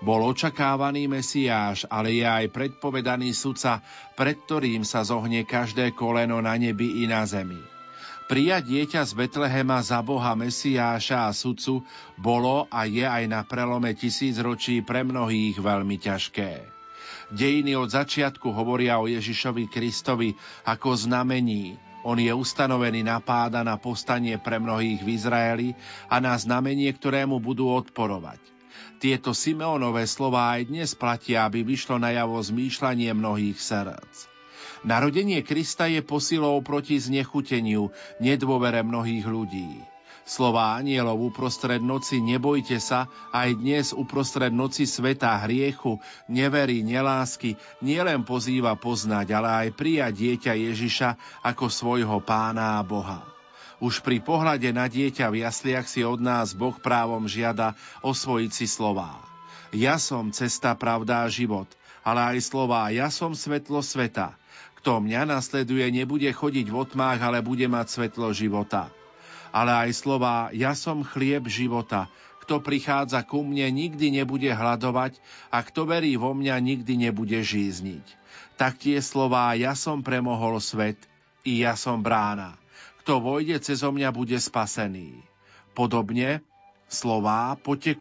Bol 0.05 0.21
očakávaný 0.21 1.09
Mesiáš, 1.09 1.89
ale 1.89 2.13
je 2.13 2.29
aj 2.29 2.45
predpovedaný 2.53 3.33
sudca, 3.33 3.81
pred 4.13 4.37
ktorým 4.45 4.85
sa 4.85 5.01
zohne 5.01 5.41
každé 5.49 5.97
koleno 5.97 6.37
na 6.45 6.53
nebi 6.61 7.01
i 7.01 7.09
na 7.09 7.25
zemi. 7.25 7.57
Prijať 8.29 8.69
dieťa 8.69 9.01
z 9.01 9.11
Betlehema 9.17 9.81
za 9.81 10.05
Boha 10.05 10.37
Mesiáša 10.37 11.25
a 11.25 11.33
sudcu 11.33 11.81
bolo 12.21 12.69
a 12.69 12.85
je 12.85 13.01
aj 13.01 13.25
na 13.25 13.41
prelome 13.41 13.97
tisícročí 13.97 14.85
pre 14.85 15.01
mnohých 15.01 15.57
veľmi 15.57 15.97
ťažké. 15.97 16.77
Dejiny 17.29 17.77
od 17.77 17.93
začiatku 17.93 18.49
hovoria 18.49 18.97
o 18.97 19.05
Ježišovi 19.05 19.69
Kristovi 19.69 20.33
ako 20.65 20.97
znamení. 20.97 21.77
On 22.01 22.17
je 22.17 22.31
ustanovený 22.33 23.05
na 23.05 23.21
páda 23.21 23.61
na 23.61 23.77
postanie 23.77 24.39
pre 24.41 24.57
mnohých 24.57 25.03
v 25.05 25.09
Izraeli 25.13 25.69
a 26.09 26.17
na 26.17 26.33
znamenie, 26.33 26.89
ktorému 26.89 27.37
budú 27.37 27.69
odporovať. 27.69 28.41
Tieto 28.97 29.31
Simeonové 29.37 30.09
slová 30.09 30.57
aj 30.57 30.73
dnes 30.73 30.91
platia, 30.97 31.45
aby 31.45 31.61
vyšlo 31.61 32.01
najavo 32.01 32.39
zmýšľanie 32.41 33.13
mnohých 33.13 33.61
srdc. 33.61 34.27
Narodenie 34.87 35.43
Krista 35.43 35.91
je 35.91 35.99
posilou 35.99 36.59
proti 36.63 36.95
znechuteniu, 36.97 37.91
nedôvere 38.23 38.79
mnohých 38.79 39.27
ľudí. 39.27 39.83
Slová 40.29 40.77
anielov 40.77 41.33
uprostred 41.33 41.81
noci, 41.81 42.21
nebojte 42.21 42.77
sa, 42.77 43.09
aj 43.33 43.49
dnes 43.57 43.97
uprostred 43.97 44.53
noci 44.53 44.85
sveta 44.85 45.33
hriechu, 45.41 45.97
neverí, 46.29 46.85
nelásky, 46.85 47.57
nielen 47.81 48.21
pozýva 48.21 48.77
poznať, 48.77 49.25
ale 49.33 49.49
aj 49.49 49.67
prijať 49.73 50.13
dieťa 50.21 50.53
Ježiša 50.53 51.09
ako 51.41 51.73
svojho 51.73 52.21
pána 52.21 52.77
a 52.77 52.85
Boha. 52.85 53.25
Už 53.81 54.05
pri 54.05 54.21
pohľade 54.21 54.69
na 54.69 54.85
dieťa 54.85 55.33
v 55.33 55.49
jasliach 55.49 55.89
si 55.89 56.05
od 56.05 56.21
nás 56.21 56.53
Boh 56.53 56.77
právom 56.77 57.25
žiada 57.25 57.73
osvojiť 58.05 58.51
si 58.53 58.69
slová. 58.69 59.17
Ja 59.73 59.97
som 59.97 60.29
cesta, 60.29 60.77
pravda 60.77 61.25
a 61.25 61.31
život, 61.33 61.73
ale 62.05 62.37
aj 62.37 62.53
slová 62.53 62.93
Ja 62.93 63.09
som 63.09 63.33
svetlo 63.33 63.81
sveta. 63.81 64.37
Kto 64.77 65.01
mňa 65.01 65.25
nasleduje, 65.25 65.89
nebude 65.89 66.29
chodiť 66.29 66.69
v 66.69 66.75
otmách, 66.85 67.17
ale 67.17 67.41
bude 67.41 67.65
mať 67.65 67.97
svetlo 67.97 68.29
života 68.29 68.93
ale 69.49 69.87
aj 69.87 69.91
slova 69.97 70.49
Ja 70.53 70.73
som 70.77 71.01
chlieb 71.05 71.49
života. 71.49 72.09
kto 72.49 72.65
prichádza 72.65 73.21
ku 73.21 73.45
mne, 73.45 73.69
nikdy 73.69 74.09
nebude 74.09 74.49
hľadovať 74.49 75.21
a 75.53 75.61
kto 75.61 75.85
verí 75.85 76.17
vo 76.17 76.33
mňa, 76.33 76.57
nikdy 76.57 76.97
nebude 76.97 77.37
žízniť. 77.45 78.05
Tak 78.57 78.81
tie 78.81 78.97
slová, 79.05 79.53
ja 79.53 79.77
som 79.77 80.01
premohol 80.01 80.57
svet, 80.57 80.97
i 81.45 81.61
ja 81.61 81.77
som 81.77 82.01
brána. 82.01 82.57
Kto 83.05 83.21
vojde 83.21 83.61
cezo 83.61 83.93
mňa, 83.93 84.09
bude 84.09 84.35
spasený. 84.41 85.21
Podobne 85.77 86.41
slová 86.89 87.55
poďte 87.55 87.95